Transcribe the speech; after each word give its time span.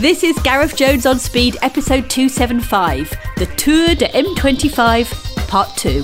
This 0.00 0.24
is 0.24 0.38
Gareth 0.38 0.76
Jones 0.76 1.04
on 1.04 1.18
Speed, 1.18 1.58
episode 1.60 2.08
275, 2.08 3.10
the 3.36 3.44
Tour 3.58 3.94
de 3.94 4.08
M25, 4.08 5.46
part 5.46 5.76
2. 5.76 6.02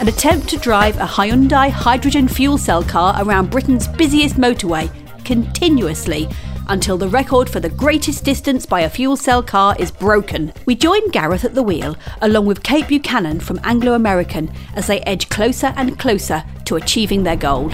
An 0.00 0.08
attempt 0.08 0.48
to 0.48 0.56
drive 0.56 0.96
a 0.96 1.04
Hyundai 1.04 1.68
hydrogen 1.68 2.26
fuel 2.26 2.56
cell 2.56 2.82
car 2.82 3.22
around 3.22 3.50
Britain's 3.50 3.86
busiest 3.86 4.36
motorway 4.36 4.90
continuously 5.26 6.26
until 6.68 6.96
the 6.96 7.06
record 7.06 7.50
for 7.50 7.60
the 7.60 7.68
greatest 7.68 8.24
distance 8.24 8.64
by 8.64 8.80
a 8.80 8.88
fuel 8.88 9.14
cell 9.14 9.42
car 9.42 9.76
is 9.78 9.90
broken. 9.90 10.50
We 10.64 10.74
join 10.74 11.10
Gareth 11.10 11.44
at 11.44 11.54
the 11.54 11.62
wheel, 11.62 11.98
along 12.22 12.46
with 12.46 12.62
Kate 12.62 12.88
Buchanan 12.88 13.40
from 13.40 13.60
Anglo 13.62 13.92
American, 13.92 14.50
as 14.74 14.86
they 14.86 15.02
edge 15.02 15.28
closer 15.28 15.74
and 15.76 15.98
closer 15.98 16.42
to 16.64 16.76
achieving 16.76 17.24
their 17.24 17.36
goal. 17.36 17.70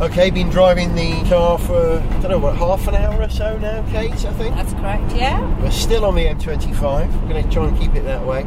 Okay, 0.00 0.28
been 0.28 0.50
driving 0.50 0.96
the 0.96 1.12
car 1.28 1.56
for, 1.56 2.00
I 2.00 2.20
don't 2.20 2.30
know, 2.32 2.38
what, 2.38 2.56
half 2.56 2.88
an 2.88 2.96
hour 2.96 3.22
or 3.22 3.28
so 3.28 3.56
now, 3.58 3.88
Kate, 3.92 4.12
I 4.12 4.32
think? 4.32 4.56
That's 4.56 4.72
correct, 4.72 5.12
yeah. 5.12 5.62
We're 5.62 5.70
still 5.70 6.04
on 6.04 6.16
the 6.16 6.24
M25. 6.24 7.22
We're 7.22 7.28
going 7.28 7.44
to 7.44 7.48
try 7.48 7.68
and 7.68 7.78
keep 7.78 7.94
it 7.94 8.02
that 8.02 8.26
way. 8.26 8.44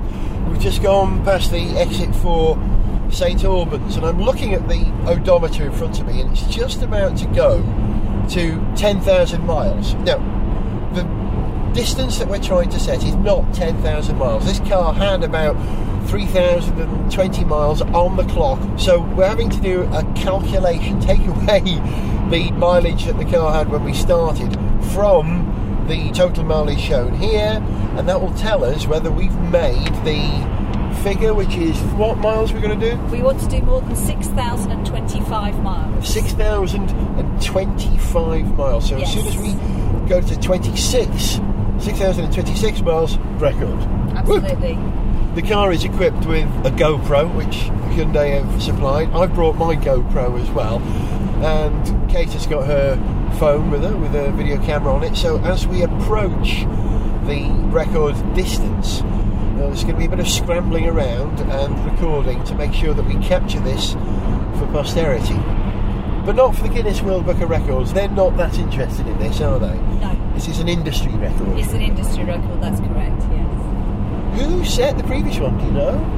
We've 0.49 0.59
just 0.59 0.83
gone 0.83 1.23
past 1.23 1.51
the 1.51 1.61
exit 1.77 2.13
for 2.17 2.61
St 3.09 3.45
Albans, 3.45 3.95
and 3.95 4.05
I'm 4.05 4.21
looking 4.21 4.53
at 4.55 4.67
the 4.67 4.85
odometer 5.07 5.65
in 5.65 5.71
front 5.71 5.97
of 6.01 6.07
me, 6.07 6.19
and 6.19 6.31
it's 6.31 6.45
just 6.53 6.81
about 6.83 7.15
to 7.19 7.25
go 7.27 7.61
to 8.31 8.73
10,000 8.75 9.45
miles. 9.45 9.93
Now, 9.95 10.17
the 10.93 11.03
distance 11.73 12.19
that 12.19 12.27
we're 12.27 12.43
trying 12.43 12.69
to 12.71 12.79
set 12.79 13.05
is 13.05 13.15
not 13.15 13.53
10,000 13.53 14.17
miles. 14.17 14.45
This 14.45 14.59
car 14.67 14.93
had 14.93 15.23
about 15.23 15.55
3,020 16.07 17.43
miles 17.45 17.81
on 17.81 18.15
the 18.17 18.23
clock, 18.25 18.59
so 18.79 19.01
we're 19.15 19.27
having 19.27 19.49
to 19.49 19.59
do 19.61 19.81
a 19.93 20.03
calculation, 20.15 20.99
take 21.01 21.25
away 21.27 21.59
the 22.29 22.51
mileage 22.57 23.05
that 23.05 23.17
the 23.17 23.25
car 23.25 23.51
had 23.53 23.69
when 23.69 23.83
we 23.83 23.93
started 23.93 24.53
from 24.93 25.45
the 25.87 26.11
total 26.11 26.43
mileage 26.43 26.79
shown 26.79 27.13
here, 27.15 27.61
and 27.97 28.07
that 28.07 28.19
will 28.21 28.33
tell 28.35 28.63
us 28.63 28.85
whether 28.87 29.09
we've 29.11 29.35
made 29.51 29.87
the 30.03 30.21
figure, 31.03 31.33
which 31.33 31.55
is 31.55 31.75
what 31.93 32.17
miles 32.17 32.51
we're 32.51 32.59
going 32.61 32.77
to 32.79 32.91
do? 32.91 32.97
We 33.07 33.21
want 33.21 33.39
to 33.41 33.47
do 33.47 33.61
more 33.61 33.81
than 33.81 33.95
6,025 33.95 35.59
miles. 35.63 36.07
6,025 36.07 38.57
miles. 38.57 38.89
So 38.89 38.97
Yes. 38.97 39.07
as 39.07 39.13
soon 39.13 39.27
as 39.27 39.37
we 39.37 39.53
go 40.09 40.19
to 40.21 40.35
26, 40.39 41.39
6,026 41.79 42.81
miles, 42.81 43.17
record. 43.39 43.77
Woo! 44.27 44.41
The 45.37 45.43
car 45.43 45.71
is 45.71 45.83
equipped 45.83 46.25
with 46.25 46.47
a 46.65 46.71
GoPro, 46.71 47.31
which 47.35 47.69
Hyundai 47.95 48.41
have 48.43 48.59
supplied. 48.59 49.11
I've 49.11 49.35
brought 49.35 49.55
my 49.55 49.75
GoPro 49.75 50.41
as 50.41 50.49
well, 50.49 50.79
and 51.45 52.09
Kate 52.09 52.33
has 52.33 52.47
got 52.47 52.65
her 52.65 52.95
phone 53.37 53.69
with 53.69 53.83
her 53.83 53.95
with 53.95 54.15
a 54.15 54.31
video 54.31 54.57
camera 54.65 54.91
on 54.91 55.03
it. 55.03 55.15
So 55.15 55.37
as 55.43 55.67
we 55.67 55.83
approach 55.83 56.61
the 57.27 57.51
record 57.69 58.15
distance, 58.33 59.01
uh, 59.03 59.57
there's 59.57 59.83
going 59.83 59.93
to 59.93 59.99
be 59.99 60.05
a 60.05 60.09
bit 60.09 60.19
of 60.19 60.27
scrambling 60.27 60.87
around 60.87 61.39
and 61.39 61.85
recording 61.85 62.43
to 62.45 62.55
make 62.55 62.73
sure 62.73 62.95
that 62.95 63.05
we 63.05 63.13
capture 63.23 63.59
this 63.59 63.93
for 63.93 64.67
posterity. 64.73 65.37
But 66.25 66.35
not 66.35 66.55
for 66.55 66.63
the 66.63 66.69
Guinness 66.69 67.03
World 67.03 67.27
Book 67.27 67.39
of 67.41 67.51
Records. 67.51 67.93
They're 67.93 68.09
not 68.09 68.37
that 68.37 68.57
interested 68.57 69.05
in 69.05 69.19
this, 69.19 69.39
are 69.41 69.59
they? 69.59 69.77
No, 70.01 70.31
This 70.33 70.47
is 70.47 70.57
an 70.57 70.67
industry 70.67 71.13
record. 71.13 71.59
it's 71.59 71.73
an 71.73 71.81
industry 71.83 72.23
record, 72.23 72.59
that's 72.59 72.79
correct, 72.79 73.21
yes. 73.29 73.36
Who 74.37 74.63
set 74.65 74.97
the 74.97 75.03
previous 75.03 75.37
one? 75.39 75.57
Do 75.57 75.65
you 75.65 75.71
know? 75.71 76.13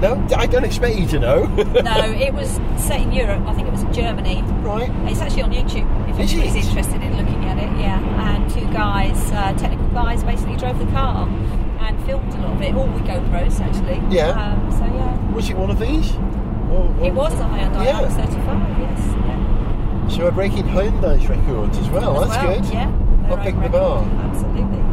No, 0.00 0.26
I 0.36 0.46
don't 0.46 0.64
expect 0.64 0.96
you 0.98 1.06
to 1.08 1.18
know. 1.18 1.44
No, 1.46 2.10
it 2.26 2.34
was 2.34 2.50
set 2.76 3.00
in 3.00 3.12
Europe, 3.12 3.42
I 3.46 3.54
think 3.54 3.68
it 3.68 3.70
was 3.70 3.82
in 3.82 3.92
Germany. 3.92 4.42
right. 4.62 4.90
It's 5.10 5.20
actually 5.20 5.42
on 5.42 5.52
YouTube 5.52 5.86
if 6.10 6.18
Is 6.20 6.32
anybody's 6.32 6.56
it? 6.56 6.68
interested 6.68 7.02
in 7.02 7.16
looking 7.16 7.44
at 7.44 7.56
it, 7.58 7.70
yeah. 7.80 8.34
And 8.34 8.50
two 8.52 8.66
guys, 8.72 9.16
uh, 9.32 9.54
technical 9.56 9.86
guys, 9.88 10.22
basically 10.24 10.56
drove 10.56 10.78
the 10.78 10.86
car 10.86 11.26
and 11.28 12.04
filmed 12.04 12.32
a 12.34 12.38
lot 12.38 12.52
of 12.56 12.62
it, 12.62 12.74
all 12.74 12.86
with 12.88 13.04
GoPros 13.04 13.60
actually. 13.60 14.14
Yeah. 14.14 14.30
Um, 14.30 14.70
so 14.72 14.84
yeah. 14.84 15.32
Was 15.32 15.48
it 15.48 15.56
one 15.56 15.70
of 15.70 15.78
these? 15.78 16.12
Or- 16.72 16.92
or- 16.98 17.04
It 17.06 17.14
was 17.14 17.32
a 17.34 17.44
Hyundai 17.44 17.84
Yeah. 17.84 18.00
i35, 18.02 18.78
yes. 18.80 19.00
Yeah. 19.26 20.08
So 20.08 20.24
we're 20.24 20.30
breaking 20.32 20.64
Hyundai's 20.64 21.28
records 21.28 21.78
as 21.78 21.88
well. 21.88 22.22
As 22.24 22.30
That's 22.30 22.44
well, 22.44 22.60
good. 22.60 22.72
Yeah. 22.74 23.42
Pick 23.42 23.54
the 23.62 23.68
bar. 23.70 24.02
record, 24.02 24.83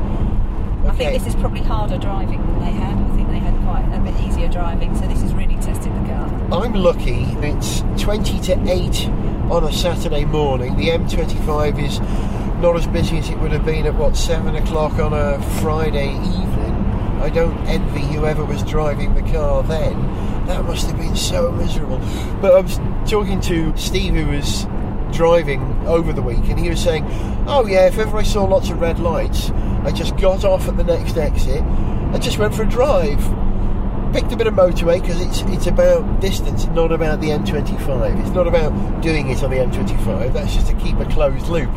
Absolutely. 0.83 1.05
I 1.05 1.11
think 1.11 1.23
this 1.23 1.35
is 1.35 1.39
probably 1.39 1.61
harder 1.61 1.97
driving 1.99 2.41
than 2.41 2.59
they 2.59 2.71
had. 2.71 2.97
I 2.97 3.15
think 3.15 3.29
they 3.29 3.37
had 3.37 3.53
quite 3.61 3.85
a 3.93 3.99
bit 3.99 4.19
easier 4.25 4.47
driving, 4.47 4.95
so 4.95 5.07
this 5.07 5.21
is 5.21 5.31
really 5.33 5.55
testing 5.57 5.93
the 6.01 6.09
car. 6.09 6.25
I'm 6.51 6.73
lucky. 6.73 7.25
It's 7.43 7.81
20 8.01 8.39
to 8.41 8.53
8 8.67 9.07
on 9.51 9.63
a 9.63 9.71
Saturday 9.71 10.25
morning. 10.25 10.75
The 10.77 10.89
M25 10.89 11.83
is 11.83 11.99
not 12.61 12.75
as 12.75 12.87
busy 12.87 13.19
as 13.19 13.29
it 13.29 13.37
would 13.37 13.51
have 13.51 13.63
been 13.63 13.85
at 13.85 13.93
what 13.93 14.17
7 14.17 14.55
o'clock 14.55 14.93
on 14.93 15.13
a 15.13 15.39
Friday 15.61 16.13
evening. 16.13 16.75
I 17.21 17.29
don't 17.29 17.55
envy 17.67 18.01
whoever 18.01 18.43
was 18.43 18.63
driving 18.63 19.13
the 19.13 19.21
car 19.31 19.61
then. 19.61 19.93
That 20.47 20.65
must 20.65 20.87
have 20.87 20.97
been 20.97 21.15
so 21.15 21.51
miserable. 21.51 21.99
But 22.41 22.55
I 22.55 22.59
was 22.59 22.79
talking 23.07 23.39
to 23.41 23.77
Steve, 23.77 24.15
who 24.15 24.25
was 24.25 24.65
driving 25.15 25.61
over 25.85 26.11
the 26.11 26.23
week, 26.23 26.49
and 26.49 26.59
he 26.59 26.69
was 26.69 26.79
saying, 26.79 27.05
"Oh 27.45 27.67
yeah, 27.67 27.85
if 27.85 27.99
ever 27.99 28.17
I 28.17 28.23
saw 28.23 28.45
lots 28.45 28.71
of 28.71 28.81
red 28.81 28.99
lights, 28.99 29.51
I 29.83 29.91
just 29.91 30.15
got 30.17 30.45
off 30.45 30.67
at 30.67 30.77
the 30.77 30.83
next 30.83 31.17
exit. 31.17 31.61
I 31.61 32.19
just 32.19 32.37
went 32.37 32.53
for 32.53 32.63
a 32.63 32.69
drive." 32.69 33.21
picked 34.13 34.31
a 34.33 34.35
bit 34.35 34.45
of 34.45 34.53
motorway 34.53 35.01
because 35.01 35.21
it's 35.21 35.41
it's 35.53 35.67
about 35.67 36.19
distance, 36.19 36.65
not 36.67 36.91
about 36.91 37.21
the 37.21 37.27
M25. 37.27 38.19
It's 38.19 38.31
not 38.31 38.45
about 38.45 39.01
doing 39.01 39.29
it 39.29 39.41
on 39.41 39.49
the 39.49 39.55
M25. 39.55 40.33
That's 40.33 40.53
just 40.53 40.67
to 40.67 40.73
keep 40.75 40.97
a 40.97 41.05
closed 41.05 41.47
loop. 41.47 41.69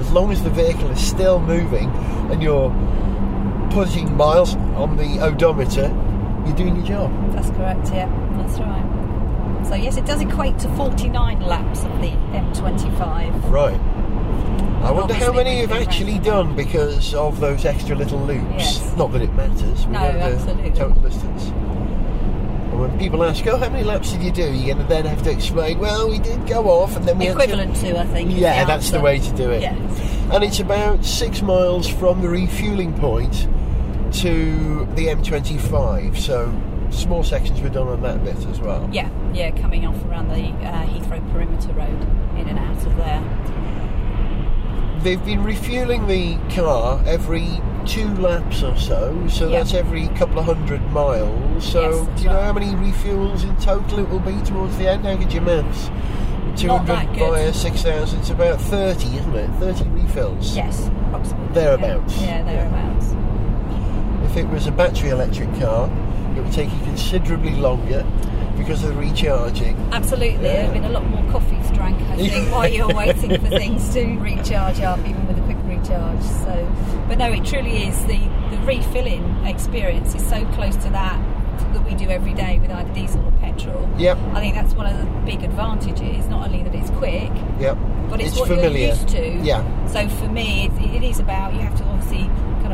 As 0.00 0.10
long 0.10 0.32
as 0.32 0.42
the 0.42 0.50
vehicle 0.50 0.90
is 0.90 1.06
still 1.06 1.38
moving 1.38 1.90
and 2.30 2.42
you're 2.42 2.70
putting 3.72 4.14
miles 4.16 4.54
on 4.76 4.96
the 4.96 5.18
odometer, 5.20 5.88
you're 6.46 6.56
doing 6.56 6.76
your 6.76 6.86
job. 6.86 7.32
That's 7.32 7.50
correct, 7.50 7.88
yeah, 7.88 8.08
that's 8.36 8.58
right. 8.58 9.66
So, 9.66 9.74
yes, 9.76 9.96
it 9.96 10.04
does 10.04 10.20
equate 10.20 10.58
to 10.60 10.68
49 10.70 11.40
laps 11.40 11.84
of 11.84 12.00
the 12.00 12.10
M25. 12.32 13.50
Right. 13.50 13.80
I 14.82 14.90
wonder 14.90 15.14
how 15.14 15.32
many 15.32 15.60
you've 15.60 15.72
actually 15.72 16.18
done 16.18 16.56
because 16.56 17.14
of 17.14 17.38
those 17.40 17.64
extra 17.64 17.94
little 17.96 18.18
loops. 18.18 18.44
Yes. 18.58 18.94
Not 18.96 19.12
that 19.12 19.22
it 19.22 19.32
matters. 19.34 19.86
We 19.86 19.92
No, 19.92 20.00
know 20.00 20.12
the 20.12 20.20
absolutely. 20.36 20.70
total 20.70 21.00
distance. 21.02 21.44
And 21.46 22.80
when 22.80 22.98
people 22.98 23.22
ask, 23.22 23.46
"Oh, 23.46 23.56
how 23.58 23.68
many 23.68 23.84
laps 23.84 24.10
did 24.12 24.22
you 24.22 24.32
do?" 24.32 24.42
You're 24.52 24.74
going 24.74 24.86
to 24.86 24.92
then 24.92 25.04
have 25.06 25.22
to 25.22 25.30
explain. 25.30 25.78
Well, 25.78 26.08
we 26.10 26.18
did 26.18 26.46
go 26.46 26.64
off, 26.68 26.96
and 26.96 27.04
then 27.06 27.18
we 27.18 27.26
had 27.26 27.36
to- 27.36 27.42
Equivalent 27.42 27.76
to, 27.76 28.00
I 28.00 28.06
think. 28.06 28.30
Yeah, 28.34 28.64
the 28.64 28.66
that's 28.66 28.90
the 28.90 29.00
way 29.00 29.18
to 29.20 29.30
do 29.36 29.50
it. 29.50 29.62
Yes. 29.62 29.76
And 30.32 30.42
it's 30.42 30.58
about 30.60 31.04
six 31.04 31.42
miles 31.42 31.86
from 31.86 32.20
the 32.22 32.28
refueling 32.28 32.92
point 32.94 33.46
to 34.14 34.86
the 34.96 35.08
M25. 35.08 36.18
So 36.18 36.52
small 36.90 37.22
sections 37.22 37.60
were 37.60 37.68
done 37.68 37.88
on 37.88 38.02
that 38.02 38.24
bit 38.24 38.36
as 38.50 38.60
well. 38.60 38.88
Yeah, 38.92 39.08
yeah, 39.32 39.50
coming 39.52 39.86
off 39.86 40.02
around 40.06 40.28
the 40.28 40.48
uh, 40.66 40.82
Heathrow 40.86 41.20
Perimeter 41.32 41.72
Road, 41.72 42.06
in 42.38 42.48
and 42.48 42.58
out 42.58 42.84
of 42.84 42.96
there. 42.96 43.22
They've 45.02 45.24
been 45.24 45.42
refueling 45.42 46.06
the 46.06 46.36
car 46.54 47.02
every 47.06 47.48
two 47.84 48.06
laps 48.14 48.62
or 48.62 48.76
so, 48.76 49.26
so 49.28 49.48
Yeah. 49.48 49.58
that's 49.58 49.74
every 49.74 50.06
couple 50.08 50.38
of 50.38 50.44
hundred 50.44 50.80
miles. 50.92 51.64
So 51.64 51.80
Yes, 51.80 52.18
do 52.18 52.22
you 52.22 52.28
know 52.28 52.40
how 52.40 52.52
many 52.52 52.66
refuels 52.66 53.42
in 53.42 53.56
total 53.56 53.98
it 53.98 54.08
will 54.08 54.20
be 54.20 54.40
towards 54.44 54.78
the 54.78 54.88
end? 54.88 55.04
How 55.04 55.16
did 55.16 55.32
your 55.32 55.42
maths? 55.42 55.90
200 56.54 56.86
that 56.86 57.12
good. 57.14 57.30
via 57.30 57.52
6,000, 57.52 58.20
it's 58.20 58.30
about 58.30 58.60
30, 58.60 59.16
isn't 59.16 59.34
it? 59.34 59.50
30 59.58 59.84
refills. 59.88 60.54
Yes, 60.54 60.88
approximately. 61.08 61.54
Thereabouts. 61.54 62.20
Yeah, 62.20 62.26
yeah 62.26 62.42
thereabouts. 62.44 63.06
If 64.30 64.36
it 64.36 64.48
was 64.50 64.66
a 64.68 64.72
battery 64.72 65.10
electric 65.10 65.48
car, 65.58 65.90
it 66.36 66.40
would 66.42 66.52
take 66.52 66.70
you 66.72 66.78
considerably 66.84 67.56
longer 67.56 68.04
because 68.56 68.82
of 68.84 68.90
the 68.90 69.00
recharging. 69.00 69.76
Absolutely. 69.92 70.28
Yeah. 70.46 70.52
There 70.52 70.62
have 70.64 70.72
been 70.74 70.84
a 70.84 70.90
lot 70.90 71.06
more 71.06 71.22
coffees 71.32 71.70
drank, 71.70 72.00
I 72.02 72.16
think, 72.16 72.52
while 72.52 72.68
you're 72.68 72.94
waiting 72.94 73.30
for 73.40 73.48
things 73.48 73.92
to 73.94 74.04
recharge 74.18 74.80
up, 74.80 74.98
even 75.00 75.26
with 75.26 75.38
a 75.38 75.42
quick 75.42 75.58
recharge. 75.64 76.22
So, 76.22 77.04
but 77.08 77.18
no, 77.18 77.32
it 77.32 77.44
truly 77.44 77.88
is 77.88 77.98
the 78.06 78.18
the 78.50 78.58
refilling 78.66 79.24
experience 79.46 80.14
is 80.14 80.26
so 80.28 80.44
close 80.52 80.76
to 80.76 80.90
that 80.90 81.18
that 81.72 81.84
we 81.84 81.94
do 81.94 82.10
every 82.10 82.34
day 82.34 82.58
with 82.58 82.70
either 82.70 82.92
diesel 82.92 83.24
or 83.24 83.32
petrol. 83.32 83.88
Yep, 83.98 84.18
I 84.32 84.40
think 84.40 84.54
that's 84.54 84.74
one 84.74 84.86
of 84.86 84.98
the 84.98 85.06
big 85.24 85.42
advantages. 85.42 86.26
Not 86.26 86.46
only 86.48 86.62
that 86.62 86.74
it's 86.74 86.90
quick, 86.90 87.30
yep. 87.58 87.78
but 88.10 88.20
it's, 88.20 88.30
It's 88.30 88.40
what 88.40 88.48
familiar. 88.48 88.78
you're 88.78 88.88
used 88.88 89.08
to. 89.08 89.40
Yeah. 89.42 89.86
So 89.86 90.08
for 90.08 90.28
me, 90.28 90.66
it, 90.66 90.96
it 90.96 91.02
is 91.02 91.18
about 91.18 91.54
you 91.54 91.60
have 91.60 91.76
to 91.78 91.84
obviously 91.84 92.30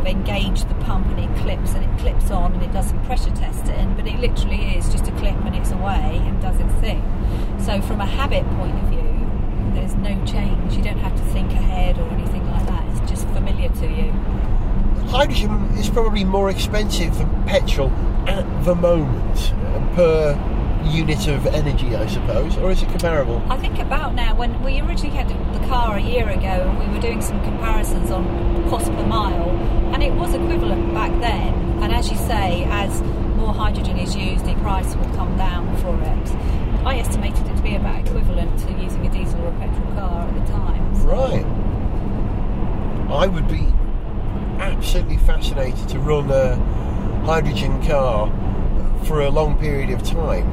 engage 0.08 0.64
the 0.64 0.74
pump 0.76 1.06
and 1.08 1.20
it 1.20 1.42
clips 1.42 1.74
and 1.74 1.84
it 1.84 1.98
clips 2.00 2.30
on 2.30 2.52
and 2.54 2.62
it 2.62 2.72
does 2.72 2.88
some 2.88 3.04
pressure 3.04 3.30
testing, 3.30 3.94
but 3.94 4.06
it 4.06 4.18
literally 4.18 4.76
is 4.76 4.90
just 4.90 5.06
a 5.08 5.12
clip 5.12 5.36
and 5.44 5.54
it's 5.54 5.70
away 5.70 6.20
and 6.24 6.40
does 6.40 6.58
its 6.58 6.74
thing. 6.74 7.02
So 7.60 7.80
from 7.82 8.00
a 8.00 8.06
habit 8.06 8.44
point 8.56 8.76
of 8.82 8.88
view, 8.88 9.30
there's 9.74 9.94
no 9.94 10.14
change. 10.24 10.74
You 10.74 10.82
don't 10.82 10.98
have 10.98 11.16
to 11.16 11.22
think 11.32 11.52
ahead 11.52 11.98
or 11.98 12.08
anything 12.10 12.46
like 12.50 12.66
that. 12.66 12.84
It's 12.90 13.10
just 13.10 13.26
familiar 13.28 13.68
to 13.68 13.86
you. 13.86 14.12
Hydrogen 15.08 15.52
is 15.78 15.88
probably 15.88 16.24
more 16.24 16.50
expensive 16.50 17.16
than 17.16 17.44
petrol 17.44 17.90
at 18.26 18.64
the 18.64 18.74
moment 18.74 19.54
uh, 19.54 19.94
per 19.94 20.54
unit 20.84 21.26
of 21.28 21.46
energy, 21.46 21.94
I 21.96 22.06
suppose, 22.06 22.56
or 22.58 22.70
is 22.70 22.82
it 22.82 22.88
comparable? 22.90 23.42
I 23.48 23.56
think 23.56 23.78
about 23.78 24.14
now 24.14 24.34
when 24.34 24.62
we 24.62 24.80
originally 24.80 25.14
had 25.16 25.28
the 25.28 25.66
car 25.66 25.96
a 25.96 26.00
year 26.00 26.28
ago 26.28 26.46
and 26.46 26.78
we 26.78 26.86
were 26.94 27.00
doing 27.00 27.20
some 27.20 27.42
comparisons 27.42 28.10
on 28.10 28.68
cost 28.68 28.86
per 28.86 29.06
mile, 29.06 29.47
it 30.08 30.14
was 30.14 30.32
equivalent 30.32 30.94
back 30.94 31.10
then. 31.20 31.52
And 31.82 31.92
as 31.92 32.10
you 32.10 32.16
say, 32.16 32.64
as 32.70 33.02
more 33.36 33.52
hydrogen 33.52 33.98
is 33.98 34.16
used, 34.16 34.46
the 34.46 34.54
price 34.54 34.96
will 34.96 35.14
come 35.14 35.36
down 35.36 35.76
for 35.82 35.94
it. 36.00 36.86
I 36.86 36.98
estimated 36.98 37.46
it 37.46 37.56
to 37.56 37.62
be 37.62 37.76
about 37.76 38.06
equivalent 38.06 38.58
to 38.60 38.72
using 38.82 39.06
a 39.06 39.10
diesel 39.10 39.38
or 39.42 39.48
a 39.48 39.52
petrol 39.52 39.92
car 39.92 40.22
at 40.26 40.34
the 40.34 40.52
time. 40.52 40.94
so- 40.94 41.08
Right. 41.08 41.44
I 43.10 43.26
would 43.26 43.48
be 43.48 43.66
absolutely 44.60 45.18
fascinated 45.18 45.88
to 45.88 45.98
run 45.98 46.30
a 46.30 46.56
hydrogen 47.26 47.82
car 47.86 48.30
for 49.04 49.20
a 49.20 49.28
long 49.30 49.56
period 49.58 49.90
of 49.90 50.02
time. 50.02 50.46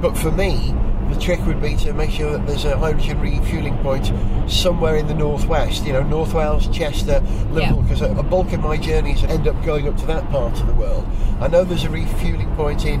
But 0.00 0.16
for 0.16 0.30
me, 0.30 0.74
the 1.12 1.20
trick 1.20 1.44
would 1.46 1.60
be 1.60 1.76
to 1.76 1.92
make 1.92 2.10
sure 2.10 2.32
that 2.32 2.46
there's 2.46 2.64
a 2.64 2.76
hydrogen 2.78 3.20
refueling 3.20 3.76
point 3.78 4.12
somewhere 4.50 4.96
in 4.96 5.06
the 5.06 5.14
northwest, 5.14 5.84
you 5.84 5.92
know, 5.92 6.02
North 6.02 6.32
Wales, 6.34 6.68
Chester, 6.68 7.20
Liverpool, 7.50 7.82
because 7.82 8.02
a, 8.02 8.10
a 8.16 8.22
bulk 8.22 8.52
of 8.52 8.60
my 8.60 8.76
journeys 8.76 9.22
end 9.24 9.46
up 9.46 9.62
going 9.64 9.88
up 9.88 9.96
to 9.98 10.06
that 10.06 10.28
part 10.30 10.58
of 10.60 10.66
the 10.66 10.74
world. 10.74 11.06
I 11.40 11.48
know 11.48 11.64
there's 11.64 11.84
a 11.84 11.90
refueling 11.90 12.54
point 12.56 12.84
in 12.84 13.00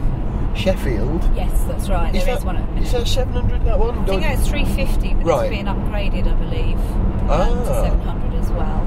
Sheffield. 0.54 1.22
Yes, 1.34 1.52
that's 1.64 1.88
right. 1.88 2.12
There 2.12 2.20
is, 2.20 2.26
that, 2.26 2.44
one 2.44 2.56
at 2.56 2.74
the 2.74 2.82
is 2.82 2.92
that 2.92 3.06
700 3.06 3.64
that 3.64 3.78
one? 3.78 3.98
I 3.98 4.04
think 4.04 4.22
that's 4.22 4.48
350, 4.48 5.14
but 5.14 5.24
Right. 5.26 5.44
it's 5.44 5.50
being 5.50 5.66
upgraded, 5.66 6.26
I 6.26 6.34
believe, 6.34 6.78
to 6.78 7.32
Ah. 7.32 7.82
700 7.84 8.34
as 8.40 8.50
well. 8.50 8.86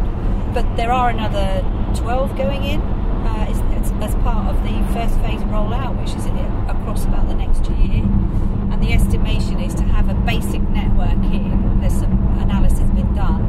But 0.54 0.76
there 0.76 0.92
are 0.92 1.10
another 1.10 1.64
12 1.96 2.36
going 2.38 2.64
in 2.64 2.82
uh, 2.82 3.46
it's, 3.50 3.92
as 4.02 4.16
part 4.24 4.54
of 4.54 4.62
the 4.64 4.94
first 4.94 5.16
phase 5.22 5.42
rollout, 5.44 6.00
which 6.02 6.14
is 6.16 6.26
across 6.70 7.06
about 7.06 7.28
the 7.28 7.36
next 7.36 7.70
year. 7.72 8.04
The 8.84 8.92
estimation 8.92 9.62
is 9.62 9.74
to 9.76 9.84
have 9.84 10.10
a 10.10 10.14
basic 10.14 10.62
network 10.62 11.24
here. 11.32 11.58
There's 11.80 11.94
some 11.94 12.38
analysis 12.38 12.82
been 12.90 13.14
done, 13.16 13.42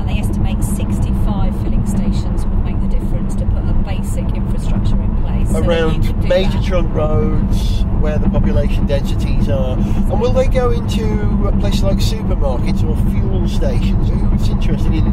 and 0.00 0.08
they 0.08 0.18
estimate 0.18 0.64
65 0.64 1.60
filling 1.60 1.84
stations 1.86 2.46
would 2.46 2.64
make 2.64 2.80
the 2.80 2.88
difference 2.88 3.34
to 3.34 3.44
put 3.44 3.68
a 3.68 3.74
basic 3.84 4.24
infrastructure 4.34 4.98
in 4.98 5.14
place. 5.22 5.50
so 5.50 5.60
around 5.60 6.26
major 6.26 6.52
that. 6.52 6.64
trunk 6.64 6.94
roads 6.94 7.84
where 8.00 8.16
the 8.16 8.30
population 8.30 8.86
densities 8.86 9.50
are. 9.50 9.76
And 9.76 10.18
will 10.22 10.32
they 10.32 10.48
go 10.48 10.70
into 10.70 11.46
a 11.46 11.52
place 11.60 11.82
like 11.82 11.98
supermarkets 11.98 12.82
or 12.82 12.96
fuel 13.10 13.46
stations? 13.46 14.08
Who's 14.08 14.48
interested 14.48 14.94
in 14.94 15.04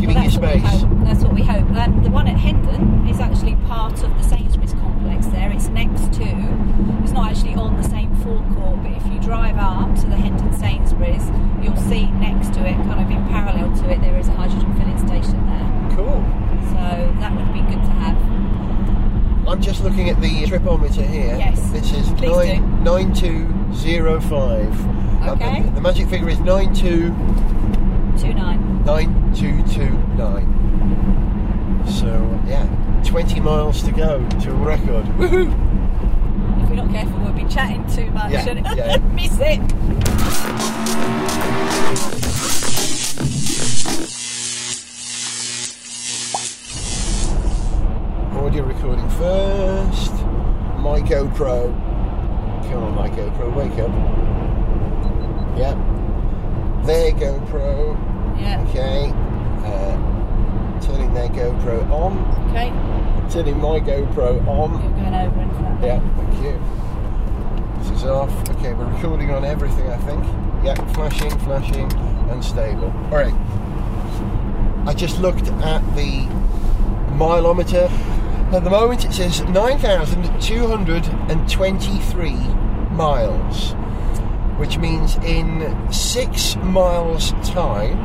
giving 0.00 0.16
Well, 0.16 0.24
you 0.24 0.30
that's 0.30 0.36
what 0.36 0.54
we 0.54 0.60
space? 0.60 0.82
That's 1.04 1.22
what 1.22 1.32
we 1.32 1.42
hope. 1.42 1.70
Um, 1.76 2.02
the 2.02 2.10
one 2.10 2.26
at 2.26 2.36
Hendon 2.36 3.06
is 3.06 3.20
actually 3.20 3.54
part 3.66 4.02
of 4.02 4.10
the 4.18 4.24
Sainsbury's 4.24 4.51
there. 5.28 5.50
It's 5.52 5.68
next 5.68 6.12
to, 6.14 6.24
it's 7.02 7.12
not 7.12 7.30
actually 7.32 7.54
on 7.54 7.76
the 7.80 7.88
same 7.88 8.14
forecourt, 8.16 8.82
but 8.82 8.92
if 8.92 9.06
you 9.12 9.20
drive 9.20 9.56
up 9.58 9.94
to 10.00 10.06
the 10.06 10.16
Hendon 10.16 10.52
Sainsbury's, 10.58 11.24
you'll 11.62 11.76
see 11.76 12.06
next 12.12 12.52
to 12.54 12.60
it, 12.66 12.74
kind 12.88 13.00
of 13.00 13.10
in 13.10 13.22
parallel 13.28 13.74
to 13.82 13.90
it, 13.90 14.00
there 14.00 14.18
is 14.18 14.28
a 14.28 14.32
hydrogen 14.32 14.72
filling 14.76 14.98
station 14.98 15.46
there. 15.46 15.96
Cool. 15.96 16.22
So 16.70 17.14
that 17.20 17.32
would 17.36 17.52
be 17.52 17.60
good 17.62 17.82
to 17.84 17.90
have. 18.02 18.16
I'm 19.48 19.60
just 19.60 19.82
looking 19.82 20.08
at 20.08 20.20
the 20.20 20.44
tripometer 20.44 21.06
here. 21.06 21.36
Yes, 21.36 21.60
This 21.70 21.92
is 21.92 22.08
please 22.12 22.30
nine 22.30 22.84
nine 22.84 23.12
two 23.14 23.52
zero 23.74 24.20
five. 24.20 24.72
Okay. 25.28 25.62
the, 25.62 25.70
the 25.72 25.80
magic 25.80 26.08
figure 26.08 26.28
is 26.28 26.38
nine 26.40 26.72
two 26.74 27.10
2-9. 28.16 28.84
nine 28.84 29.34
two 29.34 29.62
two 29.72 29.90
nine. 30.16 30.46
So 31.86 32.06
yeah, 32.46 32.64
twenty 33.12 33.40
miles 33.40 33.82
to 33.82 33.92
go 33.92 34.26
to 34.40 34.50
a 34.50 34.54
record. 34.54 35.04
Woohoo! 35.18 36.62
If 36.62 36.70
we're 36.70 36.76
not 36.76 36.90
careful, 36.90 37.18
we'll 37.18 37.34
be 37.34 37.44
chatting 37.44 37.84
too 37.94 38.10
much 38.10 38.32
Yeah, 38.32 38.48
and 38.48 38.66
yeah. 38.74 38.96
miss 39.12 39.36
it. 39.38 39.60
Audio 48.34 48.64
recording 48.64 49.08
first. 49.10 50.12
My 50.82 51.00
GoPro. 51.00 51.72
Come 52.70 52.82
on, 52.82 52.94
my 52.94 53.08
GoPro, 53.08 53.54
wake 53.54 53.78
up. 53.78 53.90
Yeah. 55.56 55.74
Their 56.84 57.12
GoPro. 57.12 57.96
Yeah. 58.40 58.64
Okay. 58.68 59.10
Uh, 59.64 60.11
turning 61.12 61.36
their 61.36 61.52
GoPro 61.52 61.90
on. 61.90 62.18
Okay. 62.50 62.70
Turning 63.30 63.60
my 63.60 63.78
GoPro 63.80 64.46
on. 64.46 64.80
You're 64.82 64.90
going 64.90 65.14
over 65.14 65.42
into 65.42 65.54
that. 65.54 65.82
Yeah, 65.82 66.00
thank 66.16 66.34
you. 66.42 66.60
This 67.78 67.90
is 67.98 68.04
off. 68.04 68.30
Okay, 68.50 68.74
we're 68.74 68.92
recording 68.92 69.30
on 69.30 69.44
everything, 69.44 69.88
I 69.90 69.96
think. 69.98 70.24
Yeah, 70.64 70.74
flashing, 70.92 71.30
flashing, 71.40 71.92
and 72.30 72.44
stable. 72.44 72.92
All 73.10 73.18
right. 73.18 73.34
I 74.86 74.94
just 74.94 75.20
looked 75.20 75.48
at 75.48 75.94
the 75.94 76.26
mileometer. 77.16 77.90
At 78.52 78.64
the 78.64 78.70
moment, 78.70 79.04
it 79.04 79.12
says 79.12 79.40
9,223 79.42 82.32
miles, 82.94 83.74
which 84.58 84.78
means 84.78 85.16
in 85.18 85.92
six 85.92 86.56
miles' 86.56 87.32
time, 87.50 87.98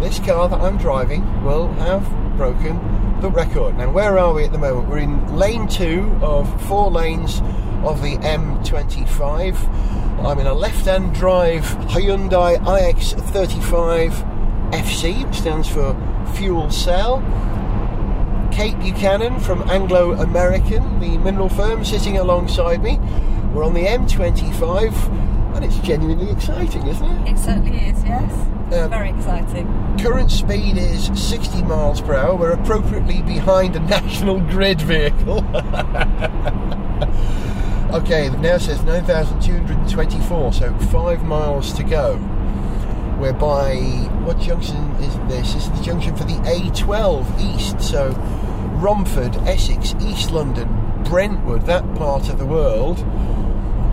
this 0.00 0.18
car 0.20 0.48
that 0.48 0.60
I'm 0.60 0.78
driving 0.78 1.42
will 1.44 1.68
have 1.74 2.04
broken 2.40 3.20
the 3.20 3.28
record. 3.28 3.76
Now, 3.76 3.90
where 3.90 4.18
are 4.18 4.32
we 4.32 4.44
at 4.44 4.52
the 4.52 4.56
moment? 4.56 4.88
We're 4.88 5.00
in 5.00 5.36
lane 5.36 5.68
two 5.68 6.10
of 6.22 6.48
four 6.66 6.90
lanes 6.90 7.40
of 7.84 8.00
the 8.00 8.16
M25. 8.16 10.24
I'm 10.24 10.38
in 10.38 10.46
a 10.46 10.54
left-hand 10.54 11.14
drive 11.14 11.64
Hyundai 11.92 12.56
iX35 12.56 14.72
FC, 14.72 15.26
which 15.26 15.36
stands 15.36 15.68
for 15.68 15.94
fuel 16.34 16.70
cell. 16.70 17.20
Kate 18.50 18.80
Buchanan 18.80 19.38
from 19.38 19.60
Anglo 19.68 20.12
American, 20.12 20.98
the 20.98 21.18
mineral 21.18 21.50
firm, 21.50 21.84
sitting 21.84 22.16
alongside 22.16 22.82
me. 22.82 22.96
We're 23.52 23.64
on 23.64 23.74
the 23.74 23.84
M25, 23.84 24.94
and 25.60 25.70
it's 25.70 25.80
genuinely 25.86 26.30
exciting, 26.30 26.86
isn't 26.86 27.04
it? 27.04 27.32
It 27.32 27.38
certainly 27.38 27.76
is, 27.76 28.02
yes. 28.02 28.32
Um, 28.72 28.88
Very 28.88 29.10
exciting. 29.10 29.66
Current 30.00 30.30
speed 30.30 30.78
is 30.78 31.10
60 31.14 31.62
miles 31.64 32.00
per 32.00 32.14
hour. 32.14 32.34
We're 32.34 32.52
appropriately 32.52 33.20
behind 33.22 33.76
a 33.76 33.80
national 33.96 34.40
grid 34.40 34.80
vehicle. 34.80 35.38
okay, 37.94 38.28
it 38.28 38.38
now 38.38 38.56
says 38.56 38.82
9,224, 38.84 40.52
so 40.54 40.74
five 40.90 41.24
miles 41.24 41.74
to 41.74 41.82
go. 41.82 42.16
We're 43.20 43.34
by 43.34 43.76
what 44.24 44.40
junction 44.40 44.76
is 44.92 45.14
this? 45.28 45.52
This 45.52 45.66
is 45.66 45.70
the 45.72 45.82
junction 45.82 46.16
for 46.16 46.24
the 46.24 46.36
A12 46.36 47.54
East, 47.54 47.82
so 47.82 48.12
Romford, 48.76 49.36
Essex, 49.46 49.94
East 50.00 50.30
London, 50.30 51.02
Brentwood, 51.04 51.66
that 51.66 51.94
part 51.96 52.30
of 52.30 52.38
the 52.38 52.46
world. 52.46 53.04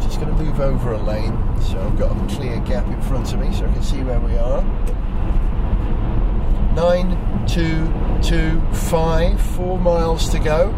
Just 0.01 0.20
going 0.20 0.36
to 0.36 0.44
move 0.44 0.60
over 0.60 0.94
a 0.94 0.98
lane 0.98 1.36
so 1.62 1.80
I've 1.80 1.98
got 1.98 2.12
a 2.12 2.36
clear 2.36 2.60
gap 2.62 2.86
in 2.88 3.01
front 3.04 3.34
of 3.34 3.39
me 3.39 3.54
so 3.54 3.66
I 3.66 3.74
can 3.74 3.84
see 3.84 4.01
where 4.04 4.20
we 4.20 4.36
are. 4.38 4.63
Nine, 6.75 7.18
two, 7.48 7.92
two, 8.22 8.62
five, 8.72 9.42
four 9.42 9.80
miles 9.80 10.30
to 10.30 10.39
go. 10.39 10.72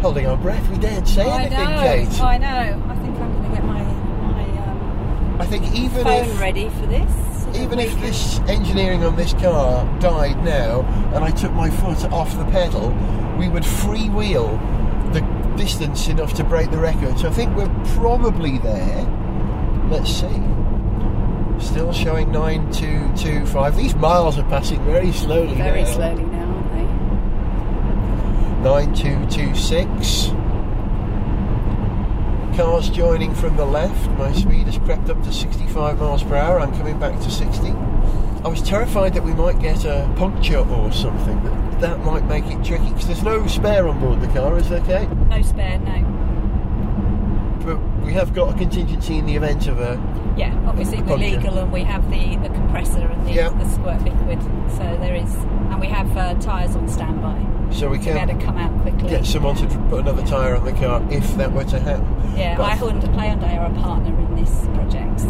Holding 0.00 0.26
our 0.26 0.36
breath, 0.36 0.68
we 0.70 0.78
daren't 0.78 1.08
say 1.08 1.22
I 1.22 1.42
anything, 1.42 1.58
know, 1.58 1.82
Kate. 1.82 2.20
I 2.20 2.38
know. 2.38 2.82
I 2.88 2.94
think 2.96 3.18
I'm 3.18 3.32
going 3.32 3.50
to 3.50 3.56
get 3.56 3.64
my, 3.64 3.82
my 3.82 4.58
um, 4.66 5.40
I 5.40 5.46
think 5.46 5.74
even 5.74 6.02
phone 6.04 6.24
if 6.26 6.40
ready 6.40 6.68
for 6.68 6.86
this. 6.86 7.42
so 7.42 7.62
even 7.62 7.78
if 7.78 7.98
this 8.00 8.38
engineering 8.40 9.04
on 9.04 9.16
this 9.16 9.32
car 9.34 9.84
died 10.00 10.42
now 10.44 10.82
and 11.14 11.24
I 11.24 11.30
took 11.30 11.52
my 11.52 11.70
foot 11.70 12.04
off 12.12 12.36
the 12.36 12.44
pedal, 12.46 12.90
we 13.38 13.48
would 13.48 13.62
freewheel 13.64 14.58
the 15.12 15.20
distance 15.56 16.08
enough 16.08 16.34
to 16.34 16.44
break 16.44 16.70
the 16.70 16.78
record. 16.78 17.18
So 17.18 17.28
I 17.28 17.32
think 17.32 17.56
we're 17.56 17.68
probably 17.96 18.58
there. 18.58 19.04
Let's 19.90 20.10
see. 20.10 20.42
Still 21.60 21.92
showing 21.92 22.32
9225. 22.32 23.76
These 23.76 23.94
miles 23.94 24.38
are 24.38 24.48
passing 24.48 24.82
very 24.84 25.12
slowly 25.12 25.54
Very 25.54 25.82
now. 25.82 25.92
slowly 25.94 26.24
now, 26.24 26.46
aren't 26.52 26.72
they? 26.72 26.86
9226. 28.64 30.32
Cars 32.56 32.88
joining 32.90 33.34
from 33.34 33.56
the 33.56 33.64
left. 33.64 34.10
My 34.12 34.32
speed 34.32 34.66
has 34.66 34.78
crept 34.78 35.10
up 35.10 35.22
to 35.24 35.32
65 35.32 35.98
miles 35.98 36.22
per 36.22 36.36
hour. 36.36 36.60
I'm 36.60 36.72
coming 36.76 36.98
back 36.98 37.18
to 37.20 37.30
60. 37.30 37.68
I 38.44 38.48
was 38.48 38.62
terrified 38.62 39.14
that 39.14 39.24
we 39.24 39.32
might 39.34 39.58
get 39.58 39.84
a 39.84 40.08
puncture 40.16 40.58
or 40.58 40.92
something. 40.92 41.40
That 41.80 42.02
might 42.04 42.24
make 42.26 42.46
it 42.46 42.64
tricky 42.64 42.88
because 42.88 43.06
there's 43.06 43.22
no 43.22 43.46
spare 43.46 43.86
on 43.88 44.00
board 44.00 44.20
the 44.22 44.28
car, 44.28 44.56
is 44.56 44.68
there, 44.70 44.80
Kate? 44.82 45.08
No 45.28 45.42
spare, 45.42 45.78
no. 45.80 46.00
But 47.64 47.76
we 48.04 48.12
have 48.14 48.32
got 48.34 48.54
a 48.54 48.58
contingency 48.58 49.18
in 49.18 49.26
the 49.26 49.36
event 49.36 49.66
of 49.68 49.78
a. 49.80 50.00
Yeah, 50.36 50.54
obviously 50.66 51.00
we're 51.02 51.16
legal 51.16 51.58
and 51.58 51.70
we 51.72 51.82
have 51.84 52.10
the, 52.10 52.36
the 52.36 52.48
compressor 52.48 53.00
and 53.06 53.26
the, 53.26 53.32
Yeah. 53.32 53.50
the 53.50 53.68
squirt 53.68 54.02
liquid. 54.02 54.40
So 54.72 54.78
there 55.00 55.14
is, 55.14 55.32
and 55.34 55.80
we 55.80 55.86
have 55.88 56.16
uh, 56.16 56.34
tyres 56.40 56.74
on 56.74 56.88
standby. 56.88 57.70
So 57.70 57.88
we 57.90 57.98
To 57.98 58.04
be 58.04 58.10
able 58.10 58.26
can 58.26 58.38
to 58.38 58.44
come 58.46 58.56
out 58.58 58.82
quickly. 58.82 59.08
get 59.08 59.24
someone 59.26 59.56
to 59.56 59.66
put 59.88 60.00
another 60.00 60.24
tyre 60.26 60.56
on 60.56 60.64
the 60.64 60.72
car 60.72 61.02
if 61.10 61.34
that 61.36 61.52
were 61.52 61.64
to 61.64 61.78
happen. 61.80 62.04
Yeah, 62.36 62.56
But 62.56 62.64
I 62.64 62.76
Hyundai, 62.76 63.14
Hyundai 63.14 63.58
are 63.58 63.66
a 63.70 63.80
partner 63.82 64.18
in 64.18 64.36
this 64.36 64.66
project, 64.74 65.20
so 65.20 65.28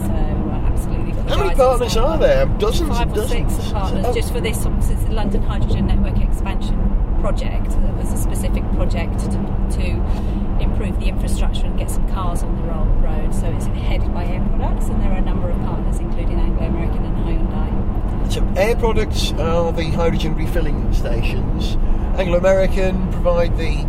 How 1.28 1.38
many 1.38 1.54
partners 1.54 1.96
are 1.96 2.18
there? 2.18 2.46
Dozens 2.58 2.90
Five 2.90 3.08
and 3.08 3.12
or 3.12 3.22
dozens. 3.22 3.54
six 3.56 3.72
partners 3.72 4.04
Oh, 4.06 4.14
just 4.14 4.32
for 4.32 4.40
this. 4.40 4.64
Um, 4.66 4.78
it's 4.78 4.88
the 4.88 5.12
London 5.12 5.42
Hydrogen 5.42 5.86
Network 5.86 6.18
Expansion 6.18 6.78
project, 7.20 7.68
uh, 7.68 7.80
that 7.80 7.94
was 7.94 8.12
a 8.12 8.18
specific 8.18 8.62
project 8.74 9.18
to, 9.18 9.30
to 9.72 10.60
improve 10.60 11.00
the 11.00 11.06
infrastructure 11.06 11.64
and 11.64 11.78
get 11.78 11.90
some 11.90 12.06
cars 12.12 12.42
on 12.42 12.54
the 12.56 12.62
road. 12.62 13.34
So 13.34 13.46
it's 13.46 13.64
headed 13.64 14.12
by 14.12 14.26
Air 14.26 14.44
Products, 14.50 14.86
and 14.86 15.00
there 15.02 15.10
are 15.10 15.16
a 15.16 15.22
number 15.22 15.48
of 15.48 15.56
partners, 15.60 15.98
including 15.98 16.38
Anglo 16.38 16.66
American 16.66 17.04
and 17.04 17.16
Hyundai. 17.24 18.32
So 18.32 18.46
Air 18.56 18.76
Products 18.76 19.32
are 19.32 19.72
the 19.72 19.84
hydrogen 19.90 20.34
refilling 20.36 20.92
stations. 20.92 21.76
Anglo 22.18 22.36
American 22.38 23.10
provide 23.10 23.56
the 23.56 23.86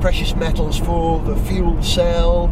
precious 0.00 0.34
metals 0.34 0.78
for 0.78 1.20
the 1.20 1.36
fuel 1.36 1.82
cell. 1.82 2.48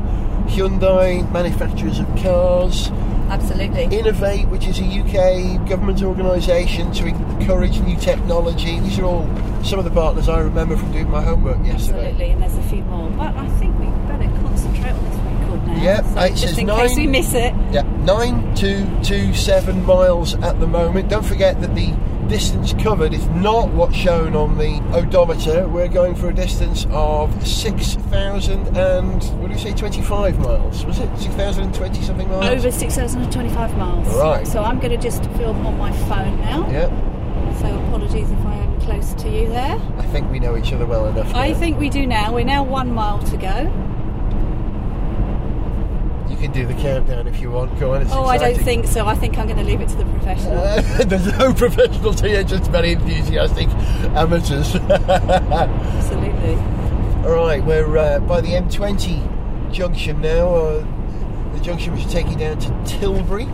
Hyundai 0.49 1.31
manufacturers 1.33 1.99
of 1.99 2.07
cars. 2.17 2.91
Absolutely. 3.29 3.85
Innovate, 3.97 4.49
which 4.49 4.67
is 4.67 4.79
a 4.81 4.85
UK 4.85 5.69
government 5.69 6.03
organisation 6.03 6.93
to 6.93 7.07
encourage 7.07 7.79
new 7.81 7.97
technology. 7.97 8.81
These 8.81 8.99
are 8.99 9.05
all 9.05 9.27
some 9.63 9.79
of 9.79 9.85
the 9.85 9.91
partners 9.91 10.29
I 10.29 10.41
remember 10.41 10.77
from 10.77 10.93
doing 10.93 11.11
my 11.11 11.21
homework 11.23 11.59
yesterday. 11.65 11.99
Absolutely, 12.09 12.31
and 12.31 12.43
there's 12.43 12.57
a 12.57 12.63
few 12.63 12.83
more. 12.85 13.11
But 13.11 13.37
I 13.37 13.49
think 13.59 13.79
we 13.79 13.87
better 14.09 14.31
concentrate 14.43 14.93
on 14.93 15.05
this 15.05 15.17
record 15.19 15.67
now. 15.67 15.83
Yep, 15.83 16.05
so 16.07 16.21
it 16.21 16.35
just 16.37 16.59
in 16.59 16.67
nine- 16.67 16.89
case 16.89 16.97
we 16.97 17.07
miss 17.07 17.35
it. 17.35 17.55
Yeah, 17.71 17.83
9227 18.05 19.85
miles 19.85 20.35
at 20.37 20.59
the 20.61 20.67
moment. 20.67 21.09
Don't 21.09 21.25
forget 21.25 21.61
that 21.61 21.75
the 21.75 21.93
distance 22.29 22.75
covered 22.75 23.15
is 23.15 23.27
not 23.29 23.71
what's 23.71 23.97
shown 23.97 24.37
on 24.37 24.59
the 24.59 24.81
odometer. 24.93 25.67
We're 25.67 25.89
going 25.89 26.15
for 26.15 26.29
a 26.29 26.35
distance 26.35 26.87
of 26.91 27.47
6,000 27.47 28.77
and, 28.77 29.23
what 29.41 29.49
do 29.49 29.55
you 29.55 29.59
say, 29.59 29.73
25 29.73 30.39
miles? 30.41 30.85
Was 30.85 30.99
it 30.99 31.09
6,020 31.19 32.03
something 32.03 32.29
miles? 32.29 32.45
Over 32.45 32.71
6,025 32.71 33.77
miles. 33.77 34.07
Right. 34.15 34.47
So 34.47 34.63
I'm 34.63 34.79
going 34.79 34.91
to 34.93 34.99
just 34.99 35.25
film 35.33 35.67
on 35.67 35.79
my 35.79 35.93
phone 36.09 36.39
now. 36.41 36.69
Yeah, 36.71 37.59
So 37.61 37.67
apologies 37.87 38.31
if 38.31 38.39
I 38.47 38.55
am 38.55 38.81
close 38.81 39.15
to 39.15 39.29
you 39.29 39.49
there. 39.49 39.81
I 39.97 40.05
think 40.07 40.31
we 40.31 40.39
know 40.39 40.57
each 40.57 40.73
other 40.73 40.87
well 40.87 41.07
enough. 41.07 41.35
I 41.35 41.55
think 41.55 41.79
we 41.79 41.89
do 41.91 42.07
now. 42.07 42.33
We're 42.35 42.45
now 42.45 42.63
one 42.63 42.93
mile 42.93 43.21
to 43.25 43.37
go. 43.37 43.88
You 46.39 46.45
can 46.45 46.53
do 46.53 46.67
the 46.67 46.75
countdown 46.75 47.27
if 47.27 47.41
you 47.41 47.51
want. 47.51 47.77
Go 47.81 47.95
on, 47.95 48.03
it's 48.03 48.13
Oh, 48.13 48.25
I 48.25 48.39
don't 48.39 48.57
think 48.57 48.87
so. 48.87 49.09
I 49.09 49.17
think 49.17 49.37
I'm 49.39 49.47
going 49.47 49.59
to 49.59 49.65
leave 49.65 49.81
it 49.81 49.89
to 49.89 49.97
the 49.97 50.05
professional. 50.05 50.57
Uh, 50.57 50.81
there's 51.05 51.37
no 51.37 51.53
professional 51.53 52.13
here, 52.13 52.45
just 52.45 52.71
very 52.71 52.93
enthusiastic 52.93 53.67
amateurs. 54.15 54.73
Absolutely. 54.77 56.55
All 57.29 57.35
right, 57.45 57.61
we're 57.65 57.99
uh, 57.99 58.21
by 58.21 58.41
the 58.41 58.51
M20 58.51 59.73
junction 59.73 60.21
now. 60.21 60.55
Uh, 60.55 60.87
the 61.55 61.61
junction 61.61 61.93
which 61.93 62.05
will 62.05 62.13
taking 62.13 62.39
down 62.39 62.57
to 62.61 62.85
Tilbury. 62.87 63.47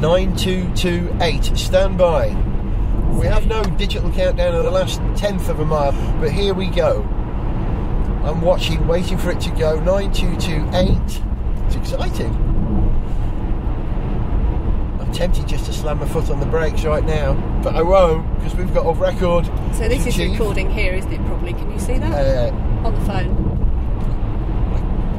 9228. 0.00 1.56
Stand 1.56 1.96
by. 1.98 2.30
We 3.12 3.26
have 3.26 3.46
no 3.46 3.62
digital 3.62 4.10
countdown 4.10 4.56
of 4.56 4.64
the 4.64 4.72
last 4.72 5.00
tenth 5.14 5.48
of 5.48 5.60
a 5.60 5.64
mile, 5.64 5.92
but 6.20 6.32
here 6.32 6.52
we 6.52 6.66
go. 6.66 7.08
I'm 8.26 8.40
watching, 8.42 8.86
waiting 8.88 9.16
for 9.18 9.30
it 9.30 9.40
to 9.42 9.50
go. 9.50 9.78
9228. 9.80 11.22
It's 11.66 11.76
exciting. 11.76 12.32
I'm 15.00 15.12
tempted 15.12 15.46
just 15.46 15.66
to 15.66 15.72
slam 15.72 15.98
my 16.00 16.08
foot 16.08 16.28
on 16.30 16.40
the 16.40 16.46
brakes 16.46 16.84
right 16.84 17.04
now, 17.04 17.34
but 17.62 17.76
I 17.76 17.82
won't 17.82 18.26
because 18.36 18.56
we've 18.56 18.72
got 18.74 18.84
off 18.84 18.98
record. 19.00 19.46
So 19.74 19.86
this 19.88 20.04
is 20.06 20.18
recording 20.18 20.68
here, 20.70 20.94
isn't 20.94 21.12
it? 21.12 21.24
Probably. 21.26 21.52
Can 21.52 21.70
you 21.70 21.78
see 21.78 21.98
that 21.98 22.52
Uh, 22.52 22.56
on 22.86 22.94
the 22.94 23.00
phone? 23.02 23.52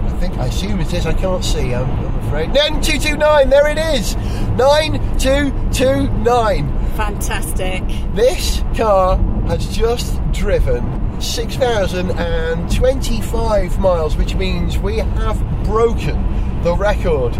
I 0.05 0.09
think, 0.19 0.37
I 0.39 0.47
assume 0.47 0.79
it 0.81 0.91
is. 0.93 1.05
I 1.05 1.13
can't 1.13 1.45
see. 1.45 1.73
I'm, 1.75 1.89
I'm 1.89 2.15
afraid. 2.27 2.49
9229. 2.49 3.49
There 3.49 3.67
it 3.69 3.77
is. 3.77 4.15
9229. 4.57 6.73
Fantastic. 6.97 7.83
This 8.15 8.61
car 8.75 9.17
has 9.47 9.67
just 9.75 10.19
driven 10.33 10.83
6,025 11.19 13.79
miles, 13.79 14.15
which 14.17 14.35
means 14.35 14.77
we 14.77 14.97
have 14.97 15.39
broken 15.63 16.61
the 16.63 16.75
record 16.75 17.35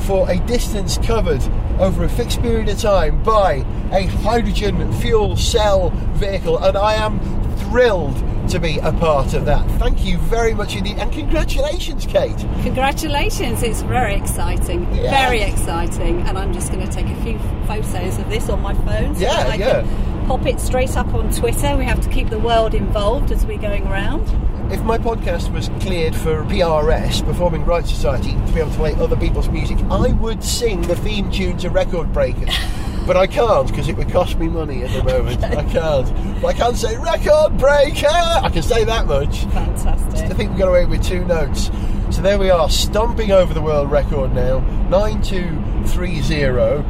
for 0.00 0.28
a 0.30 0.38
distance 0.40 0.98
covered 0.98 1.42
over 1.78 2.04
a 2.04 2.08
fixed 2.08 2.40
period 2.42 2.68
of 2.68 2.78
time 2.80 3.22
by 3.22 3.64
a 3.92 4.02
hydrogen 4.22 4.92
fuel 4.94 5.36
cell 5.36 5.90
vehicle, 6.14 6.58
and 6.58 6.76
I 6.76 6.94
am 6.94 7.20
thrilled 7.56 8.16
to 8.50 8.58
be 8.58 8.78
a 8.78 8.92
part 8.92 9.34
of 9.34 9.44
that. 9.44 9.68
Thank 9.78 10.04
you 10.04 10.16
very 10.18 10.54
much 10.54 10.74
indeed, 10.74 10.96
and 10.98 11.12
congratulations, 11.12 12.06
Kate. 12.06 12.36
Congratulations, 12.62 13.62
it's 13.62 13.82
very 13.82 14.14
exciting. 14.14 14.82
Yeah. 14.94 15.10
Very 15.10 15.42
exciting. 15.42 16.22
And 16.22 16.38
I'm 16.38 16.52
just 16.54 16.72
going 16.72 16.84
to 16.86 16.90
take 16.92 17.06
a 17.06 17.22
few 17.22 17.38
photos 17.66 18.18
of 18.18 18.30
this 18.30 18.48
on 18.48 18.62
my 18.62 18.72
phone 18.74 19.14
so 19.16 19.20
Yeah, 19.20 19.48
I 19.48 19.54
yeah. 19.56 19.82
can 19.82 20.07
pop 20.28 20.44
it 20.44 20.60
straight 20.60 20.94
up 20.94 21.14
on 21.14 21.32
Twitter. 21.32 21.74
We 21.74 21.86
have 21.86 22.02
to 22.02 22.08
keep 22.10 22.28
the 22.28 22.38
world 22.38 22.74
involved 22.74 23.32
as 23.32 23.46
we're 23.46 23.56
going 23.56 23.86
around. 23.86 24.28
If 24.70 24.82
my 24.82 24.98
podcast 24.98 25.50
was 25.50 25.70
cleared 25.80 26.14
for 26.14 26.42
PRS, 26.44 27.24
Performing 27.24 27.64
Rights 27.64 27.88
Society, 27.88 28.32
to 28.32 28.52
be 28.52 28.60
able 28.60 28.70
to 28.70 28.76
play 28.76 28.94
other 28.96 29.16
people's 29.16 29.48
music, 29.48 29.78
I 29.90 30.12
would 30.12 30.44
sing 30.44 30.82
the 30.82 30.96
theme 30.96 31.30
tune 31.30 31.56
to 31.58 31.70
Record 31.70 32.12
Breakers. 32.12 32.54
But 33.06 33.16
I 33.16 33.26
can't 33.26 33.66
because 33.66 33.88
it 33.88 33.96
would 33.96 34.10
cost 34.12 34.38
me 34.38 34.48
money 34.48 34.82
at 34.82 34.90
the 34.90 35.02
moment. 35.02 35.42
I 35.42 35.64
can't. 35.64 36.42
But 36.42 36.48
I 36.48 36.52
can't 36.52 36.76
say 36.76 36.94
Record 36.98 37.56
Breaker! 37.56 38.06
I 38.06 38.50
can 38.52 38.62
say 38.62 38.84
that 38.84 39.06
much. 39.06 39.44
Fantastic. 39.46 40.30
I 40.30 40.34
think 40.34 40.52
we 40.52 40.58
got 40.58 40.68
away 40.68 40.84
with 40.84 41.02
two 41.02 41.24
notes. 41.24 41.70
So 42.10 42.20
there 42.20 42.38
we 42.38 42.50
are, 42.50 42.68
stomping 42.68 43.30
over 43.30 43.54
the 43.54 43.62
world 43.62 43.90
record 43.90 44.34
now. 44.34 44.58
9230. 44.90 46.44
Um, 46.52 46.84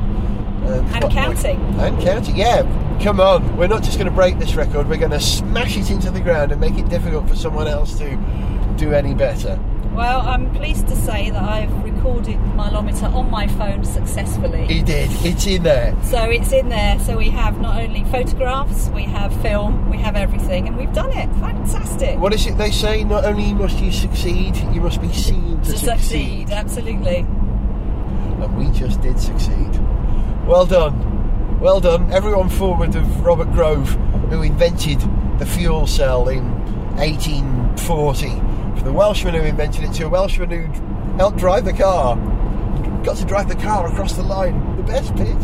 And 0.92 1.12
counting. 1.12 1.60
And 1.78 2.02
counting, 2.02 2.34
yeah. 2.34 2.64
Come 3.02 3.20
on, 3.20 3.56
we're 3.56 3.68
not 3.68 3.84
just 3.84 3.96
going 3.96 4.10
to 4.10 4.14
break 4.14 4.38
this 4.40 4.56
record, 4.56 4.88
we're 4.88 4.98
going 4.98 5.12
to 5.12 5.20
smash 5.20 5.76
it 5.76 5.88
into 5.88 6.10
the 6.10 6.20
ground 6.20 6.50
and 6.50 6.60
make 6.60 6.76
it 6.76 6.88
difficult 6.88 7.28
for 7.28 7.36
someone 7.36 7.68
else 7.68 7.96
to 7.98 8.16
do 8.76 8.92
any 8.92 9.14
better. 9.14 9.58
Well, 9.92 10.20
I'm 10.20 10.52
pleased 10.52 10.88
to 10.88 10.96
say 10.96 11.30
that 11.30 11.42
I've 11.42 11.72
recorded 11.84 12.38
mileometer 12.38 13.12
on 13.14 13.30
my 13.30 13.46
phone 13.46 13.84
successfully. 13.84 14.66
He 14.66 14.82
did, 14.82 15.10
it's 15.24 15.46
in 15.46 15.62
there. 15.62 15.96
So 16.02 16.24
it's 16.24 16.52
in 16.52 16.68
there. 16.68 16.98
So 17.00 17.16
we 17.16 17.30
have 17.30 17.60
not 17.60 17.80
only 17.80 18.02
photographs, 18.04 18.88
we 18.88 19.04
have 19.04 19.32
film, 19.42 19.88
we 19.90 19.98
have 19.98 20.16
everything, 20.16 20.66
and 20.66 20.76
we've 20.76 20.92
done 20.92 21.12
it. 21.12 21.28
Fantastic. 21.40 22.18
What 22.18 22.34
is 22.34 22.46
it 22.46 22.58
they 22.58 22.72
say? 22.72 23.04
Not 23.04 23.24
only 23.24 23.54
must 23.54 23.78
you 23.78 23.92
succeed, 23.92 24.56
you 24.72 24.80
must 24.80 25.00
be 25.00 25.12
seen 25.12 25.58
to, 25.62 25.64
succeed. 25.64 25.86
to 25.86 25.98
succeed, 25.98 26.50
absolutely. 26.50 27.18
And 27.18 28.56
we 28.58 28.70
just 28.76 29.00
did 29.00 29.20
succeed. 29.20 29.80
Well 30.46 30.66
done. 30.66 31.07
Well 31.60 31.80
done. 31.80 32.12
Everyone 32.12 32.48
forward 32.48 32.94
of 32.94 33.24
Robert 33.24 33.50
Grove, 33.52 33.88
who 34.30 34.42
invented 34.42 35.00
the 35.40 35.46
fuel 35.46 35.88
cell 35.88 36.28
in 36.28 36.44
1840. 36.96 38.28
For 38.78 38.84
the 38.84 38.92
Welshman 38.92 39.34
who 39.34 39.40
invented 39.40 39.82
it 39.82 39.92
to 39.94 40.06
a 40.06 40.08
Welshman 40.08 40.50
who 40.50 40.66
helped 41.16 41.38
drive 41.38 41.64
the 41.64 41.72
car. 41.72 42.14
Got 43.02 43.16
to 43.16 43.24
drive 43.24 43.48
the 43.48 43.56
car 43.56 43.88
across 43.88 44.12
the 44.12 44.22
line. 44.22 44.76
The 44.76 44.84
best 44.84 45.16
bit. 45.16 45.36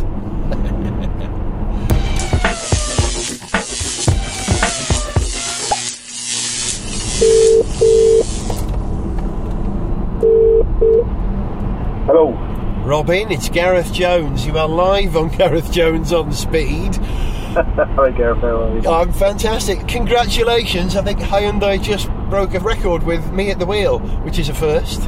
Hello. 12.07 12.44
Robin, 12.85 13.33
it's 13.33 13.49
Gareth 13.49 13.95
Jones. 13.95 14.47
You 14.47 14.59
are 14.59 14.69
live 14.69 15.17
on 15.17 15.29
Gareth 15.39 15.73
Jones 15.73 16.13
on 16.13 16.31
Speed. 16.35 16.95
Hi, 17.57 18.11
Gareth. 18.11 18.43
How 18.43 18.65
are 18.65 18.79
you? 18.79 18.87
I'm 18.87 19.11
fantastic. 19.11 19.89
Congratulations. 19.89 20.95
I 20.95 21.01
think 21.01 21.19
Hyundai 21.19 21.83
just 21.83 22.11
broke 22.29 22.53
a 22.53 22.61
record 22.61 23.03
with 23.05 23.33
me 23.33 23.51
at 23.51 23.59
the 23.59 23.65
wheel, 23.65 24.01
which 24.21 24.39
is 24.39 24.51
a 24.51 24.55
first. 24.55 25.01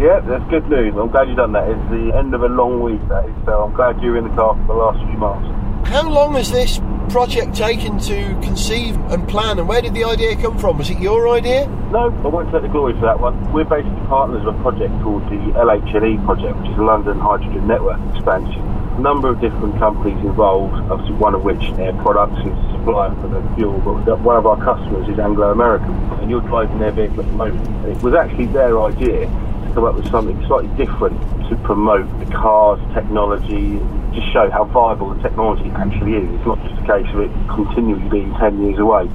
Yeah, 0.00 0.18
that's 0.26 0.42
good 0.50 0.68
news. 0.68 0.94
I'm 0.98 1.08
glad 1.08 1.28
you've 1.28 1.36
done 1.36 1.52
that. 1.52 1.68
It's 1.68 1.90
the 1.90 2.12
end 2.18 2.34
of 2.34 2.42
a 2.42 2.48
long 2.48 2.82
week, 2.82 3.00
that 3.08 3.24
is. 3.24 3.34
So 3.44 3.62
I'm 3.62 3.72
glad 3.72 4.02
you 4.02 4.10
were 4.10 4.18
in 4.18 4.24
the 4.24 4.34
car 4.34 4.56
for 4.66 4.66
the 4.66 4.74
last 4.74 4.98
few 4.98 5.16
months. 5.16 5.55
How 5.96 6.10
long 6.10 6.34
has 6.34 6.52
this 6.52 6.78
project 7.08 7.54
taken 7.54 7.98
to 8.00 8.38
conceive 8.42 8.96
and 9.08 9.26
plan, 9.26 9.58
and 9.58 9.66
where 9.66 9.80
did 9.80 9.94
the 9.94 10.04
idea 10.04 10.36
come 10.36 10.58
from? 10.58 10.76
Was 10.76 10.90
it 10.90 10.98
your 10.98 11.26
idea? 11.30 11.66
No, 11.90 12.12
I 12.22 12.28
won't 12.28 12.52
take 12.52 12.60
the 12.60 12.68
glory 12.68 12.92
for 13.00 13.06
that 13.06 13.18
one. 13.18 13.32
We're 13.50 13.64
basically 13.64 14.04
partners 14.04 14.46
of 14.46 14.60
a 14.60 14.60
project 14.60 14.92
called 15.02 15.24
the 15.32 15.40
LHNE 15.56 16.22
project, 16.26 16.54
which 16.60 16.68
is 16.68 16.76
the 16.76 16.82
London 16.82 17.18
Hydrogen 17.18 17.66
Network 17.66 17.98
Expansion. 18.14 18.60
A 18.60 19.00
number 19.00 19.28
of 19.28 19.40
different 19.40 19.78
companies 19.78 20.22
involved, 20.22 20.74
obviously 20.92 21.16
one 21.16 21.34
of 21.34 21.44
which 21.44 21.64
Air 21.80 21.94
Products 22.04 22.44
is 22.44 22.52
the 22.52 22.72
supplier 22.76 23.14
for 23.22 23.28
the 23.28 23.40
fuel, 23.56 23.80
but 23.80 24.20
one 24.20 24.36
of 24.36 24.44
our 24.44 24.62
customers 24.62 25.08
is 25.08 25.18
Anglo 25.18 25.50
American, 25.50 25.94
and 26.20 26.28
you're 26.28 26.42
driving 26.42 26.78
their 26.78 26.92
vehicle 26.92 27.20
at 27.20 27.26
the 27.26 27.32
moment. 27.32 27.86
It 27.88 28.02
was 28.02 28.12
actually 28.12 28.52
their 28.52 28.82
idea 28.82 29.32
come 29.76 29.84
up 29.84 29.94
with 29.94 30.10
something 30.10 30.42
slightly 30.46 30.74
different 30.82 31.20
to 31.50 31.56
promote 31.56 32.08
the 32.18 32.24
car's 32.34 32.80
technology, 32.94 33.78
just 34.14 34.32
show 34.32 34.50
how 34.50 34.64
viable 34.64 35.12
the 35.12 35.22
technology 35.22 35.68
actually 35.76 36.14
is. 36.14 36.34
It's 36.34 36.46
not 36.46 36.58
just 36.64 36.80
a 36.80 36.86
case 36.86 37.06
of 37.12 37.20
it 37.20 37.30
continually 37.46 38.08
being 38.08 38.32
10 38.36 38.62
years 38.62 38.78
away. 38.78 39.06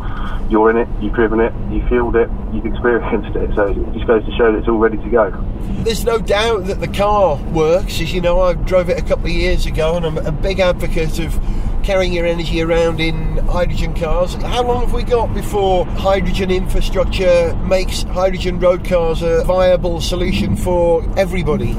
You're 0.52 0.70
in 0.70 0.78
it, 0.78 0.88
you've 1.02 1.14
driven 1.14 1.40
it, 1.40 1.52
you've 1.72 1.90
filled 1.90 2.16
it, 2.16 2.30
you've 2.54 2.68
experienced 2.68 3.36
it. 3.36 3.56
So 3.56 3.70
it 3.70 3.94
just 3.94 4.06
goes 4.06 4.24
to 4.24 4.32
show 4.38 4.52
that 4.52 4.60
it's 4.60 4.68
all 4.68 4.78
ready 4.78 4.98
to 4.98 5.10
go. 5.10 5.32
There's 5.84 6.06
no 6.06 6.20
doubt 6.20 6.66
that 6.66 6.80
the 6.80 6.88
car 6.88 7.38
works. 7.38 8.00
As 8.00 8.14
you 8.14 8.22
know, 8.22 8.40
I 8.40 8.54
drove 8.54 8.92
it 8.92 9.00
a 9.00 9.04
couple 9.04 9.26
of 9.26 9.32
years 9.32 9.66
ago 9.66 9.98
and 9.98 10.06
I'm 10.06 10.20
a 10.20 10.32
big 10.32 10.60
advocate 10.60 11.18
of 11.18 11.34
carrying 11.84 12.14
your 12.14 12.26
energy 12.26 12.62
around 12.62 13.00
in 13.00 13.38
hydrogen 13.48 13.94
cars. 13.94 14.34
How 14.36 14.64
long 14.64 14.82
have 14.82 14.94
we 14.94 15.04
got 15.04 15.34
before 15.34 15.86
hydrogen 15.86 16.52
infrastructure 16.52 17.56
makes 17.66 18.04
hydrogen 18.04 18.60
road 18.60 18.86
cars 18.86 19.22
a 19.22 19.44
viable 19.44 20.02
solution 20.02 20.56
for 20.56 21.04
everybody? 21.18 21.76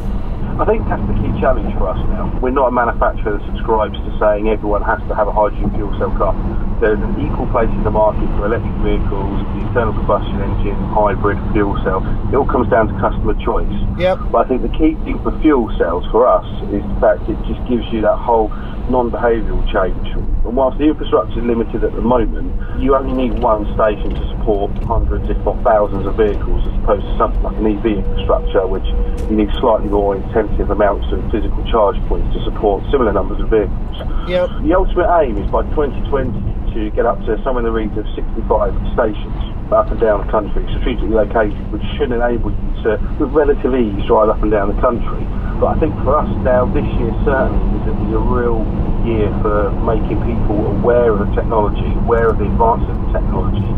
I 0.58 0.64
think 0.64 0.86
that's 0.88 1.02
the 1.06 1.14
key 1.14 1.40
challenge 1.40 1.72
for 1.78 1.88
us 1.88 1.98
now. 2.08 2.38
We're 2.42 2.50
not 2.50 2.68
a 2.68 2.72
manufacturer 2.72 3.38
that 3.38 3.46
subscribes 3.46 3.96
to 3.96 4.18
saying 4.20 4.48
everyone 4.48 4.82
has 4.82 5.00
to 5.08 5.14
have 5.14 5.28
a 5.28 5.32
hydrogen 5.32 5.70
fuel 5.74 5.96
cell 5.98 6.10
car. 6.16 6.34
There's 6.82 6.98
an 6.98 7.14
equal 7.22 7.46
place 7.54 7.70
in 7.70 7.86
the 7.86 7.94
market 7.94 8.26
for 8.34 8.50
electric 8.50 8.74
vehicles, 8.82 9.38
the 9.54 9.70
internal 9.70 9.94
combustion 9.94 10.34
engine, 10.42 10.74
hybrid, 10.90 11.38
fuel 11.54 11.78
cell. 11.86 12.02
It 12.26 12.34
all 12.34 12.42
comes 12.42 12.66
down 12.74 12.90
to 12.90 12.94
customer 12.98 13.38
choice. 13.38 13.70
Yep. 14.02 14.34
But 14.34 14.38
I 14.42 14.48
think 14.50 14.66
the 14.66 14.74
key 14.74 14.98
thing 15.06 15.22
for 15.22 15.30
fuel 15.38 15.70
cells 15.78 16.02
for 16.10 16.26
us 16.26 16.42
is 16.74 16.82
the 16.82 16.98
fact 16.98 17.22
it 17.30 17.38
just 17.46 17.62
gives 17.70 17.86
you 17.94 18.02
that 18.02 18.18
whole 18.18 18.50
non-behavioural 18.90 19.62
change. 19.70 20.10
And 20.42 20.58
whilst 20.58 20.82
the 20.82 20.90
infrastructure 20.90 21.38
is 21.38 21.46
limited 21.46 21.86
at 21.86 21.94
the 21.94 22.02
moment, 22.02 22.50
you 22.82 22.98
only 22.98 23.14
need 23.14 23.38
one 23.38 23.62
station 23.78 24.10
to 24.10 24.24
support 24.34 24.74
hundreds, 24.82 25.30
if 25.30 25.38
not 25.46 25.62
thousands, 25.62 26.02
of 26.02 26.18
vehicles, 26.18 26.66
as 26.66 26.74
opposed 26.82 27.06
to 27.06 27.14
something 27.14 27.42
like 27.46 27.62
an 27.62 27.78
EV 27.78 28.02
infrastructure, 28.02 28.66
which 28.66 28.90
you 29.30 29.38
need 29.38 29.54
slightly 29.62 29.86
more 29.86 30.18
intensive 30.18 30.74
amounts 30.74 31.06
of 31.14 31.22
physical 31.30 31.62
charge 31.70 31.94
points 32.10 32.26
to 32.34 32.42
support 32.42 32.82
similar 32.90 33.14
numbers 33.14 33.38
of 33.38 33.54
vehicles. 33.54 34.02
Yep. 34.26 34.66
The 34.66 34.74
ultimate 34.74 35.10
aim 35.22 35.38
is 35.38 35.46
by 35.46 35.62
2020 35.78 36.52
to 36.74 36.90
get 36.90 37.06
up 37.06 37.18
to 37.24 37.36
somewhere 37.44 37.64
in 37.64 37.68
the 37.68 37.74
region 37.74 37.98
of 37.98 38.08
65 38.14 38.72
stations 38.96 39.52
up 39.72 39.88
and 39.90 40.00
down 40.00 40.26
the 40.26 40.30
country, 40.30 40.60
strategically 40.68 41.08
located, 41.08 41.56
which 41.72 41.82
should 41.96 42.12
enable 42.12 42.52
you 42.52 42.68
to, 42.84 43.00
with 43.18 43.32
relative 43.32 43.72
ease, 43.72 43.96
drive 44.04 44.28
up 44.28 44.40
and 44.42 44.52
down 44.52 44.68
the 44.68 44.80
country. 44.80 45.24
But 45.56 45.72
I 45.72 45.76
think 45.80 45.96
for 46.04 46.18
us 46.18 46.28
now, 46.44 46.68
this 46.68 46.84
year 47.00 47.12
certainly 47.24 47.64
is 47.80 47.84
a, 47.88 47.94
is 48.04 48.12
a 48.12 48.20
real 48.20 48.60
year 49.08 49.32
for 49.40 49.72
making 49.82 50.20
people 50.28 50.68
aware 50.78 51.16
of 51.16 51.24
the 51.24 51.30
technology, 51.34 51.88
aware 52.04 52.28
of 52.28 52.38
the 52.38 52.46
advances 52.46 52.92
of 52.92 53.00
technology, 53.16 53.72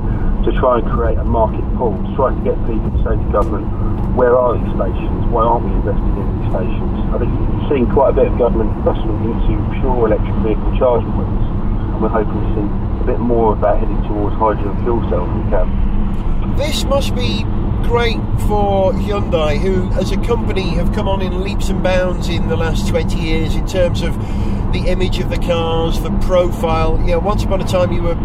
to 0.45 0.51
try 0.61 0.79
and 0.79 0.87
create 0.93 1.17
a 1.17 1.25
market 1.25 1.65
pull, 1.79 1.97
to 1.97 2.11
try 2.17 2.29
to 2.29 2.41
get 2.45 2.59
people 2.69 2.91
to 2.91 3.01
say 3.07 3.15
to 3.17 3.27
government, 3.33 3.65
where 4.19 4.37
are 4.37 4.59
these 4.59 4.69
stations? 4.77 5.25
Why 5.33 5.43
aren't 5.43 5.65
we 5.65 5.73
investing 5.79 6.15
in 6.21 6.27
these 6.37 6.49
stations? 6.53 6.95
I 7.11 7.17
think 7.23 7.31
you've 7.33 7.69
seen 7.73 7.85
quite 7.89 8.13
a 8.13 8.17
bit 8.17 8.29
of 8.29 8.37
government 8.37 8.71
investment 8.77 9.25
into 9.25 9.57
pure 9.81 10.11
electric 10.11 10.37
vehicle 10.45 10.73
charging 10.77 11.11
points, 11.17 11.44
and 11.95 12.03
we're 12.03 12.09
hoping 12.09 12.35
to 12.35 12.55
see 12.55 13.03
a 13.03 13.07
bit 13.07 13.21
more 13.21 13.53
of 13.53 13.61
that 13.61 13.79
heading 13.79 14.03
towards 14.03 14.35
hydrogen 14.37 14.77
fuel 14.83 15.01
cells 15.09 15.31
if 15.31 15.45
we 15.45 15.51
can. 15.51 16.57
This 16.57 16.85
must 16.85 17.15
be 17.15 17.45
great 17.85 18.19
for 18.49 18.93
Hyundai, 18.93 19.59
who 19.59 19.91
as 19.93 20.11
a 20.11 20.17
company 20.19 20.71
have 20.71 20.93
come 20.93 21.09
on 21.09 21.23
in 21.23 21.43
leaps 21.43 21.69
and 21.69 21.83
bounds 21.83 22.29
in 22.29 22.49
the 22.49 22.57
last 22.57 22.89
20 22.89 23.19
years 23.19 23.55
in 23.55 23.67
terms 23.67 24.03
of 24.03 24.17
the 24.73 24.85
image 24.87 25.21
of 25.21 25.31
the 25.31 25.39
cars, 25.39 26.01
the 26.01 26.11
profile. 26.21 26.99
You 27.01 27.13
know, 27.13 27.19
once 27.21 27.45
upon 27.45 27.61
a 27.61 27.65
time 27.65 27.93
you 27.93 28.03
were 28.03 28.17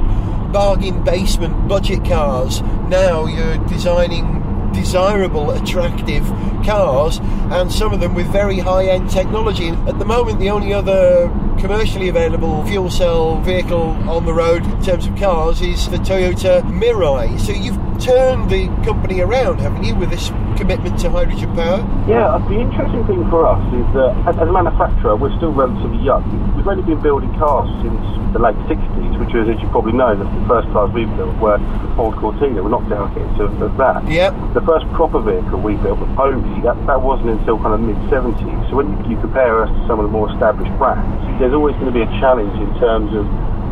bargain 0.51 1.03
basement 1.03 1.67
budget 1.67 2.03
cars. 2.05 2.61
Now 2.87 3.27
you're 3.27 3.57
designing 3.67 4.71
desirable, 4.73 5.51
attractive 5.51 6.25
cars, 6.65 7.19
and 7.51 7.71
some 7.71 7.93
of 7.93 7.99
them 7.99 8.15
with 8.15 8.27
very 8.27 8.59
high 8.59 8.85
end 8.85 9.09
technology. 9.09 9.69
At 9.69 9.99
the 9.99 10.05
moment, 10.05 10.39
the 10.39 10.49
only 10.49 10.73
other 10.73 11.27
commercially 11.59 12.07
available 12.07 12.65
fuel 12.65 12.89
cell 12.89 13.41
vehicle 13.41 13.91
on 14.09 14.25
the 14.25 14.33
road 14.33 14.63
in 14.63 14.81
terms 14.81 15.05
of 15.05 15.15
cars 15.17 15.61
is 15.61 15.89
the 15.89 15.97
Toyota 15.97 16.61
Mirai. 16.63 17.39
So 17.39 17.51
you've 17.51 17.77
turned 17.99 18.49
the 18.49 18.67
company 18.85 19.19
around, 19.19 19.59
haven't 19.59 19.83
you, 19.83 19.93
with 19.95 20.09
this 20.09 20.29
commitment 20.59 20.99
to 20.99 21.09
hydrogen 21.09 21.55
power? 21.55 21.79
Yeah, 22.03 22.35
the 22.51 22.59
interesting 22.59 23.07
thing 23.07 23.23
for 23.31 23.47
us 23.47 23.63
is 23.71 23.87
that 23.95 24.11
as 24.27 24.35
a 24.35 24.51
manufacturer, 24.51 25.15
we're 25.15 25.31
still 25.39 25.55
relatively 25.55 26.03
young. 26.03 26.27
We've 26.59 26.67
only 26.67 26.83
been 26.83 26.99
building 26.99 27.31
cars 27.39 27.71
since 27.79 27.95
the 28.35 28.43
late 28.43 28.59
60s, 28.67 29.15
which 29.15 29.31
was, 29.31 29.47
as 29.47 29.55
you 29.63 29.71
probably 29.71 29.95
know, 29.95 30.19
the 30.19 30.27
first 30.51 30.67
cars 30.75 30.91
we 30.91 31.07
built 31.15 31.31
were 31.39 31.57
Ford 31.95 32.19
Cortina, 32.19 32.59
were 32.59 32.69
knockdown 32.69 33.07
kits 33.15 33.39
of, 33.39 33.55
of 33.63 33.79
that. 33.79 34.03
Yep. 34.11 34.35
The 34.53 34.61
first 34.67 34.83
proper 34.91 35.23
vehicle 35.23 35.63
we 35.63 35.79
built, 35.79 36.03
the 36.03 36.11
Pony, 36.19 36.43
that, 36.67 36.75
that 36.91 36.99
wasn't 36.99 37.39
until 37.39 37.55
kind 37.63 37.79
of 37.79 37.81
mid 37.81 37.97
70s. 38.11 38.43
So 38.69 38.75
when 38.75 38.91
you 39.07 39.15
compare 39.23 39.63
us 39.63 39.71
to 39.71 39.81
some 39.87 40.03
of 40.03 40.05
the 40.05 40.11
more 40.11 40.27
established 40.27 40.75
brands, 40.75 41.07
there's 41.39 41.55
always 41.55 41.73
going 41.79 41.87
to 41.87 41.95
be 41.95 42.03
a 42.03 42.11
challenge 42.19 42.51
in 42.59 42.67
terms 42.83 43.15
of 43.15 43.23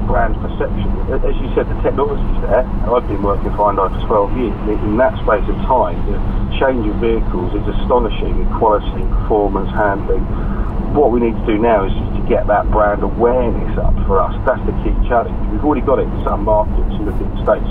brand 0.07 0.33
perception. 0.39 0.87
As 1.11 1.35
you 1.37 1.51
said, 1.53 1.67
the 1.67 1.75
technology's 1.83 2.39
there. 2.47 2.63
I've 2.87 3.05
been 3.11 3.21
working 3.21 3.51
for 3.53 3.67
Hyundai 3.67 3.91
for 4.01 4.31
12 4.31 4.39
years. 4.39 4.55
In 4.87 4.95
that 4.97 5.13
space 5.21 5.43
of 5.45 5.59
time, 5.67 5.99
the 6.07 6.17
change 6.57 6.87
of 6.87 6.95
vehicles 7.03 7.51
is 7.53 7.67
astonishing 7.77 8.39
in 8.39 8.47
quality, 8.55 9.03
performance, 9.21 9.69
handling. 9.75 10.23
What 10.95 11.11
we 11.11 11.19
need 11.19 11.35
to 11.35 11.45
do 11.45 11.59
now 11.59 11.85
is 11.85 11.91
just 11.91 12.11
to 12.15 12.23
get 12.31 12.47
that 12.47 12.71
brand 12.71 13.03
awareness 13.03 13.77
up 13.77 13.93
for 14.07 14.23
us. 14.23 14.33
That's 14.47 14.63
the 14.63 14.73
key 14.81 14.95
challenge. 15.11 15.35
We've 15.51 15.61
already 15.61 15.83
got 15.83 15.99
it 15.99 16.07
in 16.07 16.17
some 16.23 16.47
markets. 16.47 16.89
You 16.97 17.11
look 17.11 17.19
in 17.19 17.27
the 17.27 17.39
States, 17.43 17.67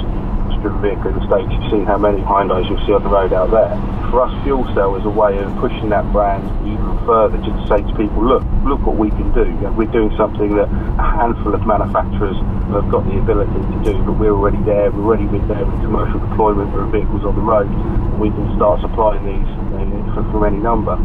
driven 0.67 0.83
vehicle 0.83 1.15
in 1.15 1.15
the 1.19 1.27
States, 1.31 1.49
you've 1.55 1.71
seen 1.71 1.87
how 1.87 1.99
many 1.99 2.19
Hyundais 2.23 2.67
you'll 2.67 2.83
see 2.87 2.93
on 2.93 3.03
the 3.03 3.09
road 3.09 3.33
out 3.33 3.51
there. 3.55 3.71
For 4.11 4.27
us, 4.27 4.33
Fuel 4.43 4.67
Cell 4.75 4.99
is 4.99 5.05
a 5.07 5.11
way 5.11 5.39
of 5.39 5.51
pushing 5.63 5.91
that 5.91 6.03
brand 6.11 6.43
even 6.67 6.91
further, 7.07 7.39
to 7.39 7.51
say 7.71 7.83
to 7.83 7.93
people, 7.95 8.27
look, 8.27 8.43
look 8.67 8.83
what 8.83 8.99
we 8.99 9.11
can 9.11 9.31
do. 9.31 9.47
We're 9.79 9.91
doing 9.91 10.11
something 10.19 10.59
that 10.59 10.67
a 10.67 11.07
handful 11.07 11.55
of 11.55 11.63
manufacturers 11.67 12.35
have 12.75 12.91
got 12.91 13.07
the 13.07 13.19
ability 13.19 13.55
to 13.55 13.79
do, 13.87 13.95
but 14.03 14.19
we're 14.19 14.35
already 14.35 14.59
there, 14.67 14.91
we're 14.91 15.07
already 15.07 15.27
with 15.31 15.47
there 15.47 15.63
with 15.63 15.79
commercial 15.87 16.19
deployment, 16.19 16.75
are 16.75 16.87
vehicles 16.91 17.23
on 17.23 17.35
the 17.39 17.47
road, 17.47 17.71
and 17.71 18.19
we 18.19 18.31
can 18.31 18.47
start 18.59 18.83
supplying 18.83 19.23
these 19.23 19.51
uh, 19.79 20.23
from 20.35 20.43
any 20.43 20.59
number. 20.59 20.99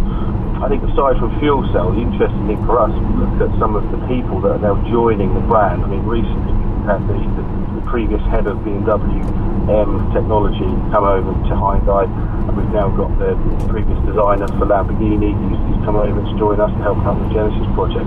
I 0.62 0.69
think 0.69 0.82
aside 0.86 1.17
from 1.17 1.34
fuel 1.41 1.65
cell, 1.74 1.89
the 1.93 2.02
interesting 2.02 2.45
thing 2.45 2.62
for 2.65 2.82
us, 2.82 2.93
look 3.17 3.50
at 3.50 3.54
some 3.58 3.74
of 3.78 3.86
the 3.89 4.02
people 4.10 4.41
that 4.45 4.62
are 4.62 4.62
now 4.62 4.78
joining 4.89 5.34
the 5.34 5.41
brand. 5.41 5.82
I 5.82 5.88
mean, 5.89 6.06
recently 6.06 6.54
had 6.86 7.02
the, 7.10 7.17
the, 7.17 7.43
the 7.82 7.84
previous 7.89 8.21
head 8.30 8.45
of 8.45 8.58
BMW 8.62 9.51
M 9.69 10.10
technology 10.13 10.65
come 10.89 11.06
over 11.06 11.32
to 11.32 11.54
Hyundai, 11.54 12.10
and 12.10 12.58
we've 12.58 12.74
now 12.74 12.89
got 12.89 13.13
the 13.21 13.38
previous 13.69 14.00
designer 14.06 14.47
for 14.58 14.65
Lamborghini 14.65 15.38
who's, 15.38 15.60
come 15.86 15.95
over 15.95 16.21
to 16.21 16.34
join 16.38 16.60
us 16.60 16.71
to 16.71 16.82
help 16.82 16.97
out 17.06 17.17
the 17.21 17.30
Genesis 17.34 17.67
project. 17.74 18.06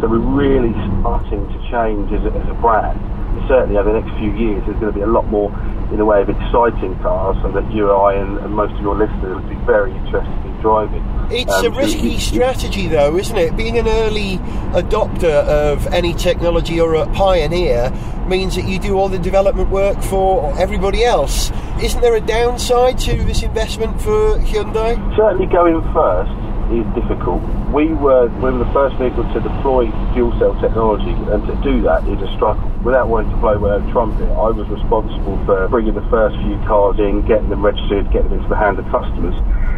So 0.00 0.10
we're 0.10 0.22
really 0.22 0.74
starting 1.02 1.46
to 1.46 1.58
change 1.70 2.10
as 2.10 2.22
a, 2.26 2.30
as 2.34 2.46
a 2.50 2.54
brand. 2.58 2.98
Certainly 3.46 3.78
over 3.78 3.92
the 3.92 4.00
next 4.00 4.14
few 4.18 4.30
years, 4.34 4.62
there's 4.66 4.78
going 4.78 4.92
to 4.92 4.98
be 4.98 5.02
a 5.02 5.10
lot 5.10 5.26
more 5.26 5.50
in 5.90 5.98
the 5.98 6.04
way 6.04 6.22
of 6.22 6.28
exciting 6.30 6.98
cars, 7.02 7.36
so 7.42 7.50
that 7.52 7.66
you, 7.70 7.90
I, 7.90 8.14
and, 8.14 8.38
and 8.38 8.54
most 8.54 8.74
of 8.74 8.80
your 8.80 8.94
listeners 8.94 9.42
would 9.42 9.48
be 9.48 9.58
very 9.66 9.90
interested 9.92 10.34
in 10.46 10.51
driving. 10.62 11.04
It's 11.30 11.52
Um, 11.52 11.66
a 11.66 11.70
risky 11.70 12.18
strategy, 12.18 12.86
though, 12.88 13.16
isn't 13.16 13.36
it? 13.36 13.56
Being 13.56 13.78
an 13.78 13.88
early 13.88 14.38
adopter 14.72 15.44
of 15.44 15.86
any 15.92 16.14
technology 16.14 16.80
or 16.80 16.94
a 16.94 17.06
pioneer 17.08 17.92
means 18.28 18.54
that 18.56 18.64
you 18.66 18.78
do 18.78 18.96
all 18.98 19.08
the 19.08 19.18
development 19.18 19.68
work 19.70 20.00
for 20.02 20.54
everybody 20.58 21.04
else. 21.04 21.52
Isn't 21.82 22.00
there 22.00 22.14
a 22.14 22.20
downside 22.20 22.98
to 23.00 23.24
this 23.24 23.42
investment 23.42 24.00
for 24.00 24.38
Hyundai? 24.38 24.96
Certainly 25.16 25.46
going 25.46 25.82
first 25.92 26.30
is 26.72 26.86
difficult. 26.96 27.40
We 27.72 27.92
were, 27.92 28.28
we 28.40 28.50
were 28.50 28.64
the 28.64 28.72
first 28.72 28.96
vehicle 28.96 29.24
to 29.32 29.40
deploy 29.40 29.92
fuel 30.12 30.32
cell 30.38 30.56
technology, 30.60 31.12
and 31.12 31.40
to 31.46 31.54
do 31.60 31.82
that 31.82 32.06
is 32.08 32.20
a 32.20 32.30
struggle. 32.36 32.64
Without 32.84 33.08
wanting 33.08 33.30
to 33.30 33.38
blow 33.38 33.58
my 33.58 33.76
own 33.76 33.86
trumpet, 33.92 34.26
I 34.28 34.50
was 34.50 34.68
responsible 34.68 35.38
for 35.44 35.68
bringing 35.68 35.94
the 35.94 36.06
first 36.08 36.36
few 36.42 36.56
cars 36.66 36.98
in, 36.98 37.24
getting 37.26 37.48
them 37.48 37.64
registered, 37.64 38.10
getting 38.12 38.30
them 38.30 38.40
into 38.40 38.48
the 38.48 38.58
hands 38.58 38.78
of 38.78 38.86
customers. 38.88 39.36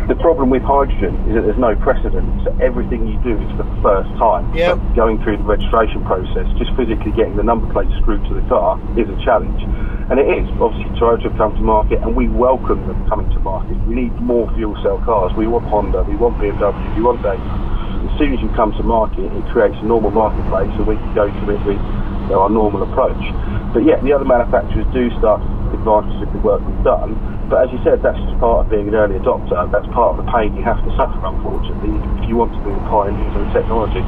The 0.09 0.17
problem 0.21 0.51
with 0.51 0.63
hydrogen 0.63 1.17
is 1.29 1.35
that 1.35 1.49
there's 1.49 1.59
no 1.59 1.75
precedent, 1.77 2.29
so 2.45 2.53
everything 2.61 3.09
you 3.09 3.17
do 3.25 3.41
is 3.41 3.51
for 3.57 3.65
the 3.65 3.79
first 3.81 4.11
time. 4.21 4.53
Yeah. 4.53 4.77
So 4.77 4.77
going 4.95 5.17
through 5.25 5.39
the 5.39 5.49
registration 5.49 6.05
process, 6.05 6.45
just 6.59 6.77
physically 6.77 7.13
getting 7.17 7.37
the 7.37 7.43
number 7.43 7.65
plate 7.73 7.89
screwed 8.01 8.21
to 8.29 8.35
the 8.35 8.45
car 8.49 8.77
is 9.01 9.09
a 9.09 9.17
challenge. 9.25 9.65
And 10.13 10.21
it 10.21 10.29
is. 10.29 10.45
Obviously, 10.61 10.93
Toyota 11.01 11.33
have 11.33 11.37
come 11.41 11.57
to 11.57 11.65
market, 11.65 11.97
and 12.05 12.13
we 12.13 12.29
welcome 12.29 12.85
them 12.85 13.01
coming 13.09 13.25
to 13.33 13.41
market. 13.41 13.73
We 13.89 13.97
need 13.97 14.13
more 14.21 14.45
fuel 14.53 14.77
cell 14.85 15.01
cars. 15.01 15.33
We 15.33 15.49
want 15.49 15.65
Honda, 15.73 16.05
we 16.05 16.13
want 16.21 16.37
BMW, 16.37 16.77
we 16.93 17.01
want 17.01 17.25
Daimler. 17.25 17.57
As 18.05 18.13
soon 18.21 18.37
as 18.37 18.41
you 18.45 18.53
come 18.53 18.77
to 18.77 18.85
market, 18.85 19.25
it 19.33 19.45
creates 19.49 19.81
a 19.81 19.87
normal 19.89 20.13
marketplace, 20.13 20.69
and 20.77 20.85
we 20.85 21.01
can 21.01 21.09
go 21.17 21.25
to 21.33 21.45
it 21.49 21.61
with 21.65 21.81
you 21.81 22.37
know, 22.37 22.45
our 22.45 22.53
normal 22.53 22.85
approach. 22.85 23.25
But 23.73 23.89
yeah, 23.89 23.97
the 24.05 24.13
other 24.13 24.29
manufacturers 24.29 24.85
do 24.93 25.09
start 25.17 25.41
to 25.41 25.49
advantage 25.73 26.21
of 26.21 26.29
the 26.37 26.41
work 26.45 26.61
we've 26.69 26.85
done. 26.85 27.17
But 27.49 27.65
as 27.65 27.73
you 27.73 27.81
said, 27.81 28.05
that's 28.05 28.21
just 28.21 28.37
part 28.45 28.69
of 28.69 28.71
being 28.71 28.93
an 28.93 28.95
early 28.95 29.17
adopter. 29.17 29.57
That's 29.73 29.89
part 29.97 30.21
of 30.21 30.21
the 30.21 30.29
pain 30.29 30.53
you 30.53 30.65
have 30.69 30.85
to 30.85 30.93
suffer, 31.01 31.17
unfortunately, 31.25 31.97
if 32.21 32.29
you 32.29 32.37
want 32.37 32.53
to 32.53 32.61
be 32.61 32.77
a 32.77 32.83
pioneer 32.93 33.25
the 33.41 33.49
technology. 33.57 34.05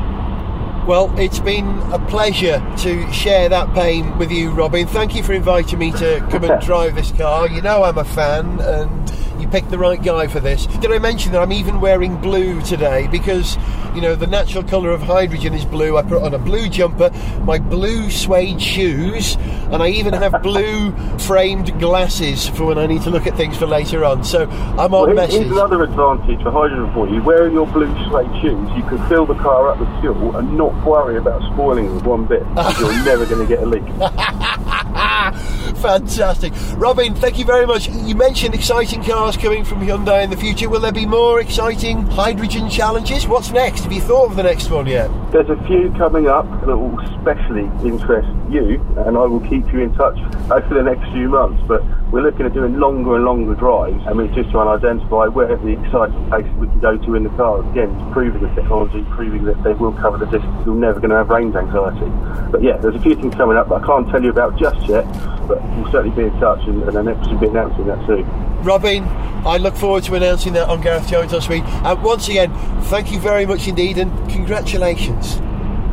Well, 0.86 1.12
it's 1.18 1.40
been 1.40 1.66
a 1.92 1.98
pleasure 1.98 2.64
to 2.78 3.12
share 3.12 3.48
that 3.48 3.74
pain 3.74 4.16
with 4.18 4.30
you, 4.30 4.52
Robin. 4.52 4.86
Thank 4.86 5.16
you 5.16 5.24
for 5.24 5.32
inviting 5.32 5.80
me 5.80 5.90
to 5.90 6.24
come 6.30 6.44
and 6.44 6.62
drive 6.64 6.94
this 6.94 7.10
car. 7.10 7.48
You 7.48 7.60
know 7.60 7.82
I'm 7.82 7.98
a 7.98 8.04
fan, 8.04 8.60
and 8.60 9.05
you 9.40 9.48
picked 9.48 9.70
the 9.70 9.78
right 9.78 10.02
guy 10.02 10.26
for 10.26 10.40
this. 10.40 10.66
Did 10.66 10.92
I 10.92 10.98
mention 10.98 11.32
that 11.32 11.42
I'm 11.42 11.52
even 11.52 11.80
wearing 11.80 12.16
blue 12.20 12.60
today 12.62 13.06
because 13.08 13.56
you 13.94 14.00
know 14.00 14.14
the 14.14 14.26
natural 14.26 14.62
colour 14.64 14.90
of 14.90 15.02
hydrogen 15.02 15.54
is 15.54 15.64
blue. 15.64 15.96
I 15.96 16.02
put 16.02 16.22
on 16.22 16.34
a 16.34 16.38
blue 16.38 16.68
jumper, 16.68 17.10
my 17.44 17.58
blue 17.58 18.10
suede 18.10 18.60
shoes, 18.60 19.36
and 19.70 19.82
I 19.82 19.88
even 19.88 20.12
have 20.14 20.42
blue 20.42 20.92
framed 21.18 21.78
glasses 21.80 22.48
for 22.48 22.66
when 22.66 22.78
I 22.78 22.86
need 22.86 23.02
to 23.02 23.10
look 23.10 23.26
at 23.26 23.36
things 23.36 23.56
for 23.56 23.66
later 23.66 24.04
on. 24.04 24.24
So 24.24 24.44
I'm 24.48 24.78
on 24.78 24.90
Well, 24.90 25.06
here's, 25.06 25.16
message. 25.16 25.40
here's 25.42 25.52
another 25.52 25.82
advantage 25.82 26.42
for 26.42 26.50
hydrogen 26.50 26.92
for 26.94 27.08
you. 27.08 27.22
Wearing 27.22 27.52
your 27.54 27.66
blue 27.66 27.92
suede 28.08 28.30
shoes, 28.42 28.68
you 28.76 28.82
can 28.84 29.06
fill 29.08 29.26
the 29.26 29.34
car 29.34 29.68
up 29.68 29.78
with 29.80 29.88
fuel 30.00 30.36
and 30.36 30.56
not 30.56 30.74
worry 30.86 31.16
about 31.18 31.42
spoiling 31.52 31.86
it 31.96 32.02
one 32.04 32.26
bit. 32.26 32.42
You're 32.78 32.92
never 33.04 33.26
going 33.26 33.46
to 33.46 33.46
get 33.46 33.62
a 33.62 33.66
leak. 33.66 33.82
Fantastic. 35.86 36.52
Robin, 36.78 37.14
thank 37.14 37.38
you 37.38 37.44
very 37.44 37.64
much. 37.64 37.88
You 37.88 38.16
mentioned 38.16 38.56
exciting 38.56 39.04
cars 39.04 39.36
coming 39.36 39.64
from 39.64 39.78
Hyundai 39.78 40.24
in 40.24 40.30
the 40.30 40.36
future. 40.36 40.68
Will 40.68 40.80
there 40.80 40.90
be 40.90 41.06
more 41.06 41.40
exciting 41.40 42.02
hydrogen 42.08 42.68
challenges? 42.68 43.28
What's 43.28 43.52
next? 43.52 43.82
Have 43.82 43.92
you 43.92 44.00
thought 44.00 44.30
of 44.30 44.34
the 44.34 44.42
next 44.42 44.68
one 44.68 44.88
yet? 44.88 45.08
There's 45.30 45.48
a 45.48 45.56
few 45.68 45.94
coming 45.96 46.26
up 46.26 46.44
that 46.66 46.76
will 46.76 46.98
especially 47.14 47.70
interest 47.88 48.26
you, 48.50 48.80
and 48.98 49.16
I 49.16 49.26
will 49.26 49.40
keep 49.40 49.66
you 49.72 49.80
in 49.80 49.94
touch 49.94 50.18
over 50.50 50.74
the 50.74 50.82
next 50.82 51.10
few 51.12 51.28
months. 51.28 51.62
But 51.66 51.82
we're 52.10 52.22
looking 52.22 52.46
at 52.46 52.54
doing 52.54 52.78
longer 52.78 53.16
and 53.16 53.24
longer 53.24 53.54
drives, 53.54 54.02
and 54.06 54.16
we're 54.16 54.32
just 54.34 54.50
trying 54.50 54.66
to 54.66 54.86
identify 54.86 55.26
where 55.26 55.56
the 55.56 55.72
exciting 55.78 56.28
places 56.28 56.52
we 56.56 56.68
can 56.68 56.80
go 56.80 56.96
to 56.96 57.14
in 57.14 57.24
the 57.24 57.30
car. 57.30 57.68
Again, 57.70 57.90
proving 58.12 58.42
the 58.42 58.54
technology, 58.54 59.04
proving 59.10 59.44
that 59.44 59.62
they 59.62 59.72
will 59.74 59.92
cover 59.92 60.18
the 60.18 60.26
distance. 60.26 60.66
You're 60.66 60.74
never 60.74 61.00
going 61.00 61.10
to 61.10 61.16
have 61.16 61.28
range 61.28 61.54
anxiety. 61.54 62.10
But 62.50 62.62
yeah, 62.62 62.76
there's 62.76 62.94
a 62.94 63.00
few 63.00 63.14
things 63.16 63.34
coming 63.34 63.56
up 63.56 63.68
that 63.68 63.82
I 63.82 63.86
can't 63.86 64.08
tell 64.10 64.22
you 64.22 64.30
about 64.30 64.58
just 64.58 64.80
yet, 64.88 65.04
but 65.48 65.62
we'll 65.76 65.90
certainly 65.90 66.14
be 66.14 66.24
in 66.24 66.40
touch, 66.40 66.66
and, 66.66 66.82
and 66.84 66.96
an 66.96 67.08
episode 67.08 67.32
will 67.32 67.40
be 67.40 67.46
announcing 67.48 67.86
that 67.86 68.06
soon. 68.06 68.24
Robin, 68.62 69.04
I 69.46 69.58
look 69.58 69.76
forward 69.76 70.02
to 70.04 70.14
announcing 70.14 70.54
that 70.54 70.68
on 70.68 70.80
Gareth 70.80 71.08
Jones 71.08 71.32
on 71.32 71.40
Speed. 71.40 71.62
And 71.62 72.02
once 72.02 72.28
again, 72.28 72.52
thank 72.84 73.12
you 73.12 73.20
very 73.20 73.46
much 73.46 73.68
indeed, 73.68 73.98
and 73.98 74.10
congratulations. 74.30 75.38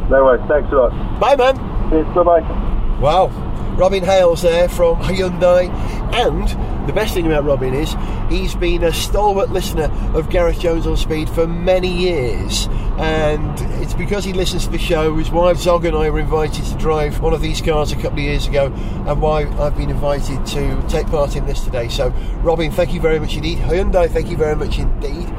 No 0.10 0.26
worries, 0.26 0.48
thanks 0.48 0.72
a 0.72 0.76
lot. 0.76 1.20
Bye, 1.20 1.36
man. 1.36 1.73
Cheers, 1.90 2.08
bye 2.16 2.24
bye. 2.24 3.00
Wow. 3.00 3.32
Robin 3.76 4.04
Hales 4.04 4.44
there 4.44 4.70
from 4.70 4.98
Hyundai. 4.98 5.70
And 6.14 6.88
the 6.88 6.94
best 6.94 7.16
thing 7.16 7.26
about 7.26 7.44
Robin 7.44 7.74
is 7.74 7.96
he's 8.30 8.54
been 8.54 8.84
a 8.84 8.94
stalwart 8.94 9.50
listener 9.50 9.92
of 10.14 10.30
Gareth 10.30 10.60
Jones 10.60 10.86
on 10.86 10.96
Speed 10.96 11.28
for 11.30 11.48
many 11.48 11.92
years. 11.92 12.68
And 13.00 13.60
it's 13.82 13.96
because 13.96 14.24
he 14.24 14.32
listens 14.32 14.66
to 14.66 14.72
the 14.72 14.78
show, 14.78 15.18
his 15.18 15.32
wife 15.32 15.58
Zog 15.58 15.86
and 15.86 15.98
I 15.98 16.12
were 16.12 16.20
invited 16.20 16.64
to 16.66 16.78
drive 16.78 17.20
one 17.20 17.34
of 17.34 17.42
these 17.42 17.62
cars 17.62 17.92
a 17.92 17.96
couple 17.96 18.20
of 18.20 18.20
years 18.20 18.46
ago, 18.48 18.68
and 19.08 19.20
why 19.20 19.48
I've 19.60 19.76
been 19.76 19.90
invited 19.90 20.46
to 20.46 20.86
take 20.88 21.08
part 21.08 21.36
in 21.36 21.48
this 21.48 21.62
today. 21.62 21.90
So, 21.90 22.10
Robin, 22.44 22.70
thank 22.72 22.94
you 22.94 23.02
very 23.02 23.20
much 23.20 23.36
indeed. 23.36 23.58
Hyundai, 23.58 24.08
thank 24.08 24.30
you 24.30 24.38
very 24.38 24.56
much 24.56 24.78
indeed. 24.78 25.34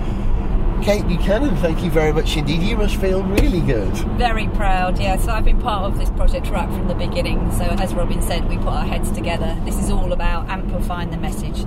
Kate 0.84 1.08
Buchanan, 1.08 1.56
thank 1.62 1.82
you 1.82 1.90
very 1.90 2.12
much 2.12 2.36
indeed. 2.36 2.62
You 2.62 2.76
must 2.76 2.96
feel 2.96 3.22
really 3.22 3.62
good. 3.62 3.90
Very 4.18 4.48
proud, 4.48 4.98
yeah. 4.98 5.16
So 5.16 5.32
I've 5.32 5.46
been 5.46 5.58
part 5.58 5.90
of 5.90 5.98
this 5.98 6.10
project 6.10 6.50
right 6.50 6.68
from 6.68 6.88
the 6.88 6.94
beginning. 6.94 7.50
So 7.52 7.64
as 7.64 7.94
Robin 7.94 8.20
said, 8.20 8.46
we 8.50 8.58
put 8.58 8.66
our 8.66 8.84
heads 8.84 9.10
together. 9.10 9.58
This 9.64 9.78
is 9.78 9.90
all 9.90 10.12
about 10.12 10.46
amplifying 10.50 11.10
the 11.10 11.16
message 11.16 11.64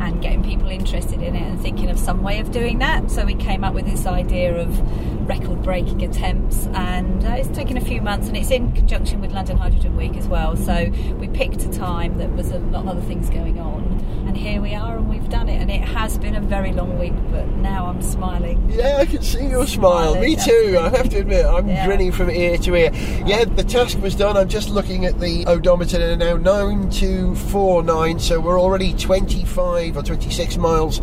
and 0.00 0.20
getting 0.22 0.42
people 0.42 0.68
interested 0.68 1.22
in 1.22 1.36
it 1.36 1.42
and 1.42 1.60
thinking 1.60 1.90
of 1.90 1.98
some 1.98 2.22
way 2.22 2.40
of 2.40 2.50
doing 2.50 2.78
that. 2.78 3.10
So 3.10 3.24
we 3.24 3.34
came 3.34 3.62
up 3.64 3.74
with 3.74 3.86
this 3.86 4.06
idea 4.06 4.56
of 4.56 5.28
record 5.28 5.62
breaking 5.62 6.02
attempts, 6.02 6.66
and 6.68 7.24
uh, 7.24 7.30
it's 7.32 7.48
taken 7.56 7.76
a 7.76 7.80
few 7.80 8.00
months, 8.00 8.26
and 8.28 8.36
it's 8.36 8.50
in 8.50 8.72
conjunction 8.72 9.20
with 9.20 9.30
London 9.32 9.56
Hydrogen 9.58 9.96
Week 9.96 10.16
as 10.16 10.26
well. 10.26 10.56
So 10.56 10.90
we 11.18 11.28
picked 11.28 11.62
a 11.62 11.70
time 11.72 12.18
that 12.18 12.32
was 12.32 12.50
a 12.50 12.58
lot 12.58 12.82
of 12.82 12.88
other 12.88 13.00
things 13.02 13.30
going 13.30 13.60
on, 13.60 13.82
and 14.26 14.36
here 14.36 14.60
we 14.60 14.74
are, 14.74 14.96
and 14.96 15.08
we've 15.08 15.28
done 15.28 15.48
it. 15.48 15.60
And 15.60 15.70
it 15.70 15.82
has 15.82 16.18
been 16.18 16.34
a 16.34 16.40
very 16.40 16.72
long 16.72 16.98
week, 16.98 17.12
but 17.30 17.46
now 17.58 17.86
I'm 17.86 18.02
smiling. 18.02 18.70
Yeah, 18.70 18.96
I 18.98 19.06
can 19.06 19.22
see 19.22 19.46
your 19.46 19.66
smile. 19.66 20.18
Me 20.18 20.34
too. 20.34 20.78
I 20.80 20.88
have 20.96 21.08
to 21.10 21.18
admit, 21.18 21.44
I'm 21.44 21.68
Yeah. 21.68 21.86
grinning 21.86 22.10
from 22.12 22.30
ear 22.30 22.56
to 22.58 22.74
ear. 22.74 22.90
Yeah, 23.26 23.44
the 23.44 23.62
task 23.64 24.00
was 24.00 24.14
done. 24.16 24.36
I'm 24.36 24.48
just 24.48 24.70
looking 24.70 25.04
at 25.04 25.20
the 25.20 25.44
odometer 25.46 25.98
and 26.00 26.18
now 26.20 26.36
9249, 26.36 28.18
so 28.18 28.40
we're 28.40 28.60
already 28.60 28.94
25 28.94 29.89
or 29.96 30.02
26 30.02 30.56
miles 30.56 31.00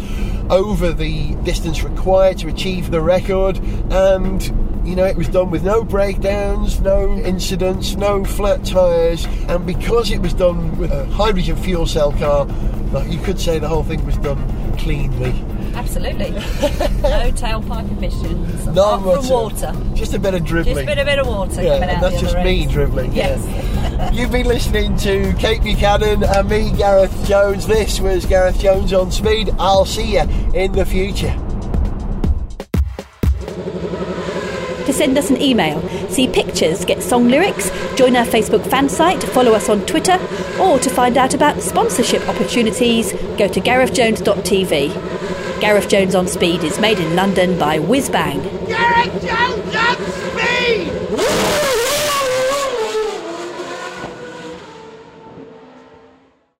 over 0.49 0.91
the 0.91 1.35
distance 1.43 1.83
required 1.83 2.37
to 2.39 2.47
achieve 2.47 2.91
the 2.91 3.01
record. 3.01 3.57
And 3.91 4.43
you 4.87 4.95
know, 4.95 5.03
it 5.03 5.17
was 5.17 5.27
done 5.27 5.51
with 5.51 5.63
no 5.63 5.83
breakdowns, 5.83 6.79
no 6.79 7.13
incidents, 7.17 7.95
no 7.95 8.23
flat 8.23 8.63
tyres, 8.63 9.25
and 9.49 9.65
because 9.65 10.11
it 10.11 10.21
was 10.21 10.33
done 10.33 10.77
with 10.77 10.91
a 10.91 11.05
hydrogen 11.07 11.57
fuel 11.57 11.85
cell 11.85 12.13
car, 12.13 12.45
like, 12.93 13.11
you 13.11 13.19
could 13.19 13.37
say 13.37 13.59
the 13.59 13.67
whole 13.67 13.83
thing 13.83 14.05
was 14.05 14.15
done 14.17 14.77
cleanly. 14.77 15.33
Absolutely. 15.75 16.31
no 16.31 17.31
tailpipe 17.33 17.97
emissions. 17.97 18.65
None 18.67 19.03
from 19.03 19.29
water. 19.29 19.75
Just 19.93 20.13
a 20.13 20.19
bit 20.19 20.33
of 20.33 20.45
dribbling. 20.45 20.75
Just 20.75 20.83
a 20.83 20.95
bit, 20.95 20.97
a 20.97 21.05
bit 21.05 21.19
of 21.19 21.27
water 21.27 21.61
yeah, 21.61 21.73
coming 21.73 21.89
out 21.89 21.95
and 21.95 22.03
that's 22.03 22.21
just 22.21 22.37
me 22.37 22.65
dribbling. 22.65 23.13
Yes. 23.13 23.43
yeah. 23.45 23.66
You've 24.13 24.31
been 24.31 24.45
listening 24.45 24.95
to 24.97 25.33
Kate 25.39 25.63
Buchanan 25.63 26.23
and 26.23 26.47
me, 26.47 26.71
Gareth 26.77 27.25
Jones. 27.27 27.65
This 27.65 27.99
was 27.99 28.27
Gareth 28.27 28.59
Jones 28.59 28.93
on 28.93 29.11
Speed. 29.11 29.49
I'll 29.57 29.85
see 29.85 30.13
you 30.13 30.21
in 30.53 30.71
the 30.73 30.85
future. 30.85 31.33
To 34.85 34.93
send 34.93 35.17
us 35.17 35.31
an 35.31 35.41
email, 35.41 35.81
see 36.09 36.27
pictures, 36.27 36.85
get 36.85 37.01
song 37.01 37.27
lyrics, 37.27 37.71
join 37.95 38.15
our 38.15 38.25
Facebook 38.25 38.69
fan 38.69 38.87
site, 38.87 39.23
follow 39.23 39.53
us 39.53 39.67
on 39.67 39.83
Twitter, 39.87 40.19
or 40.61 40.77
to 40.77 40.91
find 40.91 41.17
out 41.17 41.33
about 41.33 41.59
sponsorship 41.61 42.21
opportunities, 42.29 43.13
go 43.37 43.47
to 43.47 43.59
garethjones.tv. 43.59 45.59
Gareth 45.59 45.89
Jones 45.89 46.13
on 46.13 46.27
Speed 46.27 46.63
is 46.63 46.79
made 46.79 46.99
in 46.99 47.15
London 47.15 47.57
by 47.57 47.79
Whizbang. 47.79 48.43
Gareth 48.67 49.23
Jones 49.23 49.75
on 49.75 49.97
speed! 50.11 51.56